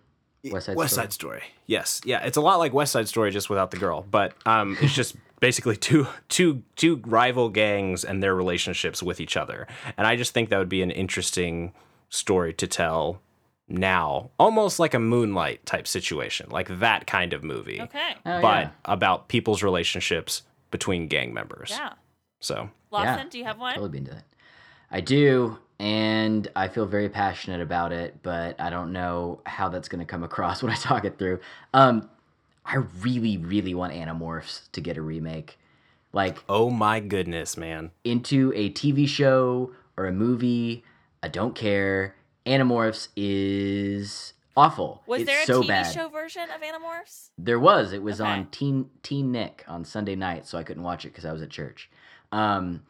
[0.44, 0.76] West Side Story.
[0.78, 1.04] West Story.
[1.06, 1.42] Side Story.
[1.68, 4.06] Yes, yeah, it's a lot like West Side Story, just without the girl.
[4.10, 9.38] But um, it's just basically two two two rival gangs and their relationships with each
[9.38, 9.68] other.
[9.98, 11.74] And I just think that would be an interesting
[12.10, 13.22] story to tell
[13.68, 18.16] now, almost like a Moonlight type situation, like that kind of movie, Okay.
[18.26, 18.70] Oh, but yeah.
[18.86, 21.72] about people's relationships between gang members.
[21.72, 21.93] Yeah.
[22.39, 23.74] So Lawson, Yeah, do you have one?
[23.74, 24.26] Totally be into that.
[24.91, 29.89] I do, and I feel very passionate about it, but I don't know how that's
[29.89, 31.39] going to come across when I talk it through.
[31.74, 32.09] Um,
[32.66, 35.57] I really, really want Animorphs to get a remake,
[36.13, 37.91] like oh my goodness, man.
[38.03, 40.84] into a TV show or a movie.
[41.24, 42.16] I don't care.
[42.46, 45.02] Animorphs is awful.
[45.08, 45.93] Was it's there a so TV bad.
[45.93, 47.30] show version of Animorphs?
[47.38, 47.91] There was.
[47.93, 48.30] It was Okay.
[48.30, 51.41] on Teen Teen Nick on Sunday night, so I couldn't watch it because I was
[51.41, 51.89] at church.
[52.32, 52.84] Um,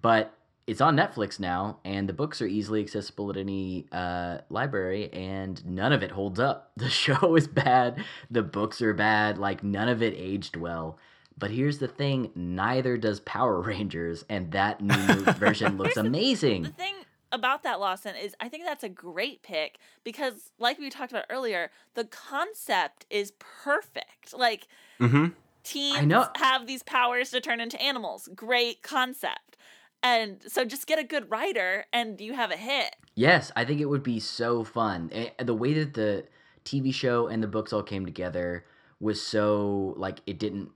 [0.00, 0.32] but
[0.66, 5.64] it's on Netflix now, and the books are easily accessible at any uh, library, and
[5.66, 6.70] none of it holds up.
[6.76, 8.02] The show is bad.
[8.30, 9.38] The books are bad.
[9.38, 10.98] Like none of it aged well.
[11.38, 14.94] But here's the thing: neither does Power Rangers, and that new
[15.32, 16.62] version looks Here's the- amazing.
[16.62, 16.94] The thing
[17.32, 21.24] about that, Lawson, is I think that's a great pick because, like we talked about
[21.30, 24.36] earlier, the concept is perfect.
[24.36, 24.68] Like,
[25.00, 25.28] Mm-hmm.
[25.64, 26.28] teens know.
[26.36, 28.28] have these powers to turn into animals.
[28.34, 29.56] Great concept.
[30.02, 32.96] And so just get a good writer and you have a hit.
[33.14, 35.10] Yes, I think it would be so fun.
[35.12, 36.24] Eh, The way that the
[36.64, 38.64] TV show and the books all came together
[39.00, 40.70] was so like it didn't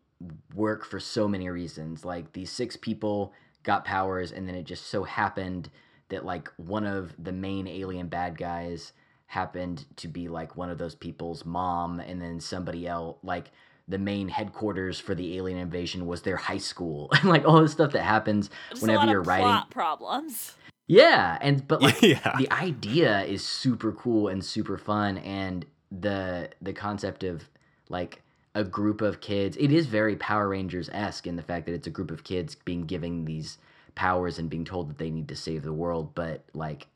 [0.54, 2.04] work for so many reasons.
[2.04, 3.32] Like these six people
[3.62, 5.70] got powers and then it just so happened
[6.08, 8.92] that like one of the main alien bad guys
[9.26, 13.50] happened to be like one of those people's mom and then somebody else like
[13.88, 17.72] the main headquarters for the alien invasion was their high school and like all this
[17.72, 20.54] stuff that happens Just a whenever lot you're of writing plot problems.
[20.86, 22.34] yeah, and but like Yeah.
[22.38, 27.48] the idea is super cool and super fun, and the the concept of
[27.88, 28.22] like
[28.54, 29.56] a group of kids.
[29.58, 32.54] It is very Power Rangers esque in the fact that it's a group of kids
[32.54, 33.58] being given these
[33.96, 36.86] powers and being told that they need to save the world, but like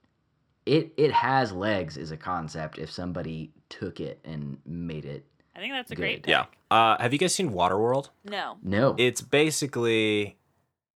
[0.66, 5.24] it it has legs as a concept if somebody took it and made it.
[5.56, 6.02] I think that's a Good.
[6.02, 6.30] great pick.
[6.30, 6.44] Yeah.
[6.70, 8.10] Uh, have you guys seen Waterworld?
[8.24, 8.56] No.
[8.62, 10.36] No, It's basically,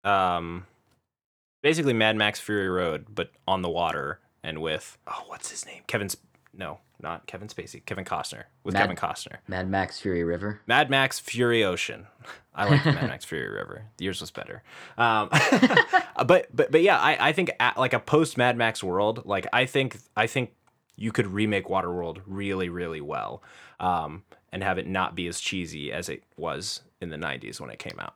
[0.04, 0.66] um,
[1.62, 4.20] basically Mad Max Fury Road, but on the water.
[4.42, 5.82] and with oh, what's his name?
[5.86, 6.16] Kevin's
[6.52, 7.84] no, not Kevin Spacey.
[7.84, 9.36] Kevin Costner with Mad- Kevin Costner.
[9.48, 10.60] Mad Max Fury River.
[10.66, 12.06] Mad Max Fury Ocean.
[12.54, 13.86] I like Mad Max Fury River.
[13.98, 14.62] Yours was better.
[14.98, 15.28] Um,
[16.26, 19.46] but but but yeah, I I think at, like a post Mad Max world, like
[19.52, 20.52] I think I think
[20.96, 23.42] you could remake Waterworld really really well,
[23.80, 27.70] um, and have it not be as cheesy as it was in the '90s when
[27.70, 28.14] it came out.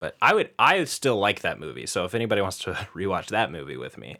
[0.00, 1.86] But I would I still like that movie.
[1.86, 4.16] So if anybody wants to rewatch that movie with me,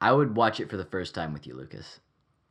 [0.00, 2.00] I would watch it for the first time with you, Lucas.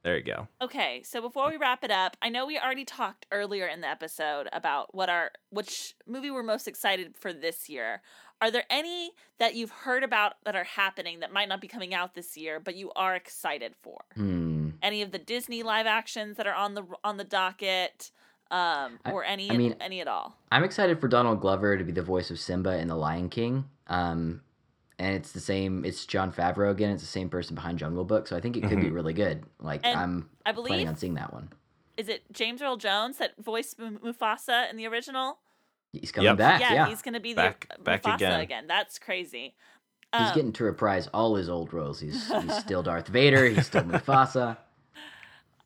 [0.08, 0.47] There you go.
[0.62, 3.89] Okay, so before we wrap it up, I know we already talked earlier in the
[3.89, 8.01] episode about what our which movie we're most excited for this year.
[8.41, 11.93] Are there any that you've heard about that are happening that might not be coming
[11.93, 13.99] out this year, but you are excited for?
[14.16, 14.70] Hmm.
[14.82, 18.12] Any of the Disney live actions that are on the on the docket,
[18.49, 20.38] um, I- or any I mean- any at all?
[20.49, 23.66] I'm excited for Donald Glover to be the voice of Simba in The Lion King.
[23.88, 24.41] Um,
[25.00, 25.86] and it's the same.
[25.86, 26.89] It's Jon Favreau again.
[26.91, 28.93] It's the same person behind Jungle Book, so I think it could be Mhm.
[28.93, 29.43] really good.
[29.60, 31.50] Like And I'm I believe, planning believe on seeing that one.
[31.98, 35.39] is it James Earl Jones that voiced M- Mufasa in the original?
[35.93, 36.62] He's coming back.
[36.62, 38.68] yeah, Yeah, he's gonna be Back- the back Mufasa again.
[38.68, 39.56] That's crazy.
[40.14, 42.00] he's Um, getting to reprise all his old roles.
[42.00, 43.45] He's he's still Darth Vader.
[43.45, 44.58] He's still Mufasa.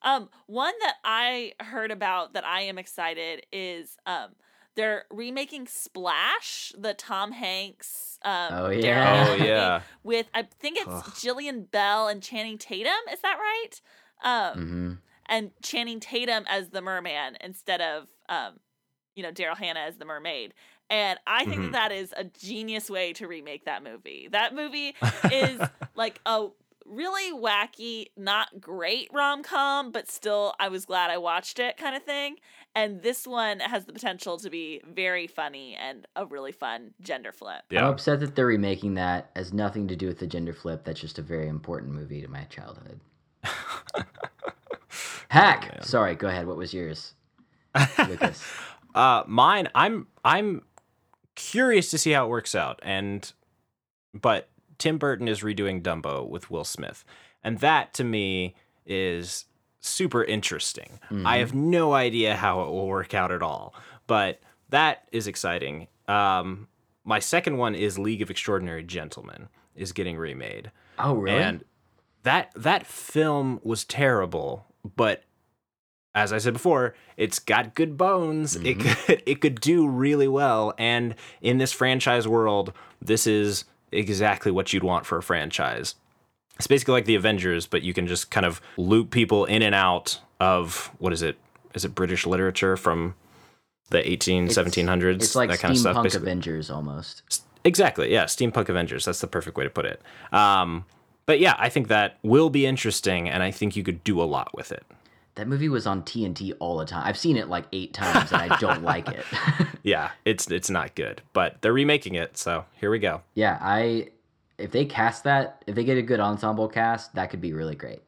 [0.04, 4.30] Um, one that I heard about that I am excited is um
[4.76, 9.04] they're remaking Splash, the Tom Hanks um Oh, yeah.
[9.04, 9.82] Hannah Oh, yeah.
[10.04, 11.04] with I think it's Ugh.
[11.16, 13.82] Jillian Bell and Channing Tatum, is that right?
[14.24, 14.94] Um hmm
[15.28, 18.60] and Channing Tatum as the merman instead of um
[19.16, 20.54] you know Daryl Hannah as the mermaid.
[20.90, 21.72] And I think Mhm.
[21.72, 24.28] that that is a genius way to remake that movie.
[24.32, 24.96] That movie
[25.32, 25.62] is
[25.96, 26.48] like a
[26.92, 31.96] really wacky, not great rom com, but still I was glad I watched it kind
[31.96, 32.36] of thing.
[32.76, 37.32] And this one has the potential to be very funny and a really fun gender
[37.32, 37.64] flip.
[37.70, 37.86] Yeah.
[37.86, 39.32] I'm upset that they're remaking that.
[39.36, 40.84] Has nothing to do with the gender flip.
[40.84, 43.00] That's just a very important movie to my childhood.
[45.30, 45.84] Hack.
[45.84, 46.48] Sorry, go ahead.
[46.48, 47.14] What was yours,
[48.08, 48.44] Lucas?
[48.94, 50.64] Uh, mine, I'm I'm
[51.36, 53.32] curious to see how it works out, and
[54.14, 54.50] but
[54.82, 57.06] Tim Burton is redoing Dumbo with Will Smith,
[57.44, 59.46] and that to me is
[59.80, 61.00] super interesting.
[61.24, 63.76] I have no idea how it will work out at all,
[64.08, 65.88] but that is exciting.
[66.08, 66.68] Um,
[67.04, 70.72] my second one is League of Extraordinary Gentlemen is getting remade.
[70.98, 71.38] Oh, really?
[71.38, 71.64] And
[72.24, 74.66] that that film was terrible,
[74.96, 75.26] but
[76.16, 78.56] as I said before, it's got good bones.
[78.56, 84.52] It could it could do really well, and in this franchise world, this is exactly
[84.52, 85.96] what you'd want for a franchise.
[86.58, 89.74] It's basically like the Avengers, but you can just kind of loop people in and
[89.74, 91.38] out of what is it?
[91.74, 93.16] Is it British literature from
[93.90, 95.16] the 18, 1700s?
[95.16, 95.96] It's like that kind of stuff.
[95.96, 96.28] steampunk basically.
[96.28, 97.44] Avengers almost.
[97.64, 98.12] Exactly.
[98.12, 98.26] Yeah.
[98.26, 99.06] Steampunk Avengers.
[99.06, 100.02] That's the perfect way to put it.
[100.32, 100.86] Um,
[101.26, 104.26] but yeah, I think that will be interesting, and I think you could do a
[104.26, 104.84] lot with it.
[105.36, 107.04] That movie was on TNT all the time.
[107.06, 109.26] I've seen it like eight times, and I don't like it.
[109.84, 113.24] Yeah, it's it's not good, but they're remaking it, so here we go.
[113.34, 114.10] yeah, I
[114.60, 117.74] if they cast that, if they get a good ensemble cast, that could be really
[117.76, 118.02] great.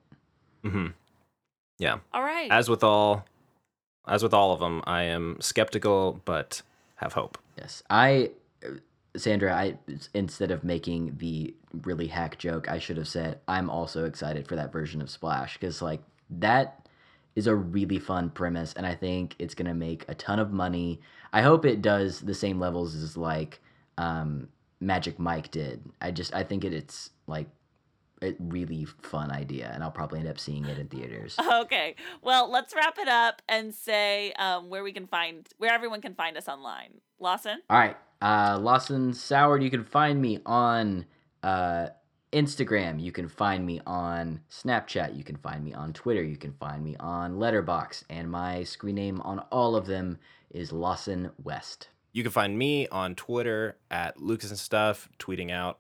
[0.62, 0.88] hmm
[1.80, 1.98] Yeah.
[2.14, 2.52] All right.
[2.52, 3.26] As with all,
[4.08, 6.62] as with all of them, I am skeptical, but
[6.98, 7.40] have hope.
[7.58, 8.30] Yes, I,
[9.18, 9.78] Sandra, I
[10.14, 14.56] instead of making the really hack joke, I should have said I'm also excited for
[14.58, 16.83] that version of Splash because like that
[17.36, 21.02] is a really fun premise, and I think it's gonna make a ton of money.
[21.32, 23.60] I hope it does the same levels as like
[23.98, 24.48] um,
[24.80, 25.84] Magic Mike did.
[26.02, 27.48] I just I think it, it's like
[28.22, 31.38] a really fun idea, and I'll probably end up seeing it in theaters.
[31.64, 31.96] Okay.
[32.22, 36.14] Well, let's wrap it up and say um, where we can find where everyone can
[36.14, 37.02] find us online.
[37.20, 37.62] Lawson.
[37.70, 37.98] All right.
[38.22, 41.06] Uh, Lawson Sourd, you can find me on
[41.42, 41.88] uh,
[42.34, 43.02] Instagram.
[43.02, 45.18] You can find me on Snapchat.
[45.18, 46.24] You can find me on Twitter.
[46.24, 48.04] You can find me on Letterboxd.
[48.10, 50.20] And my screen name on all of them
[50.50, 51.90] is Lawson West.
[52.12, 55.80] You can find me on Twitter at Lucas and Stuff, tweeting out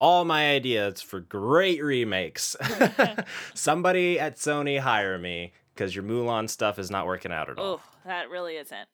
[0.00, 2.56] all my ideas for great remakes.
[3.54, 7.64] Somebody at Sony hire me because your Mulan stuff is not working out at all.
[7.66, 8.88] Oh, that really isn't.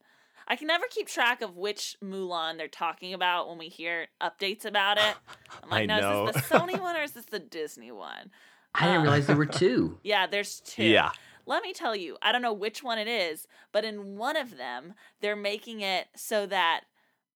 [0.47, 4.65] I can never keep track of which Mulan they're talking about when we hear updates
[4.65, 5.15] about it.
[5.63, 6.29] I'm like, I no, know.
[6.29, 8.31] is this the Sony one or is this the Disney one?
[8.75, 9.99] I didn't Uh, realize there were two.
[10.03, 10.85] Yeah, there's two.
[10.85, 11.11] Yeah.
[11.47, 14.57] Let me tell you, I don't know which one it is, but in one of
[14.57, 16.83] them, they're making it so that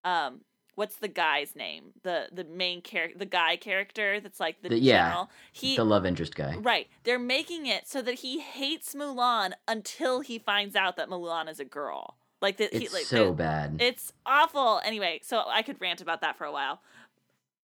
[0.04, 0.42] um
[0.74, 1.86] what's the guy's name?
[2.04, 5.24] The the main character, the guy character that's like the, The- yeah.
[5.52, 6.54] He the love interest guy.
[6.56, 6.88] Right.
[7.04, 11.58] They're making it so that he hates Mulan until he finds out that Mulan is
[11.58, 12.16] a girl.
[12.40, 13.78] Like that he It's like so bad.
[13.80, 14.80] It's awful.
[14.84, 16.80] Anyway, so I could rant about that for a while.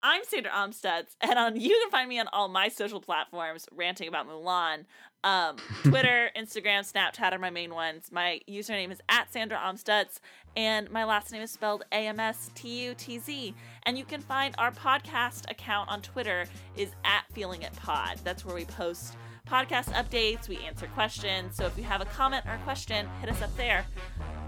[0.05, 4.09] I'm Sandra Amstutz, and on you can find me on all my social platforms ranting
[4.09, 4.85] about Mulan.
[5.23, 8.11] Um, Twitter, Instagram, Snapchat are my main ones.
[8.11, 10.19] My username is at Sandra Amstutz,
[10.57, 13.55] and my last name is spelled A M S T U T Z.
[13.85, 16.47] And you can find our podcast account on Twitter
[16.77, 18.19] is at Feeling It Pod.
[18.25, 19.17] That's where we post
[19.49, 21.57] podcast updates, we answer questions.
[21.57, 23.85] So if you have a comment or a question, hit us up there.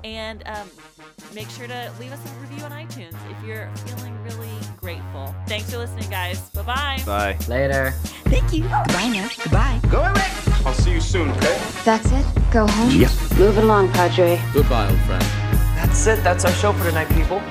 [0.02, 0.68] And um,
[1.34, 5.34] make sure to leave us a review on iTunes if you're feeling really grateful.
[5.46, 6.50] Thanks for listening, guys.
[6.50, 7.02] Bye bye.
[7.06, 7.38] Bye.
[7.48, 7.92] Later.
[8.24, 8.62] Thank you.
[8.62, 9.28] Goodbye now.
[9.42, 9.80] Goodbye.
[9.90, 10.28] Go away.
[10.66, 11.60] I'll see you soon, okay?
[11.84, 12.26] That's it?
[12.50, 12.88] Go home?
[13.38, 14.40] Move it along, Padre.
[14.52, 15.22] Goodbye, old friend.
[15.76, 16.22] That's it.
[16.22, 17.42] That's our show for tonight, people.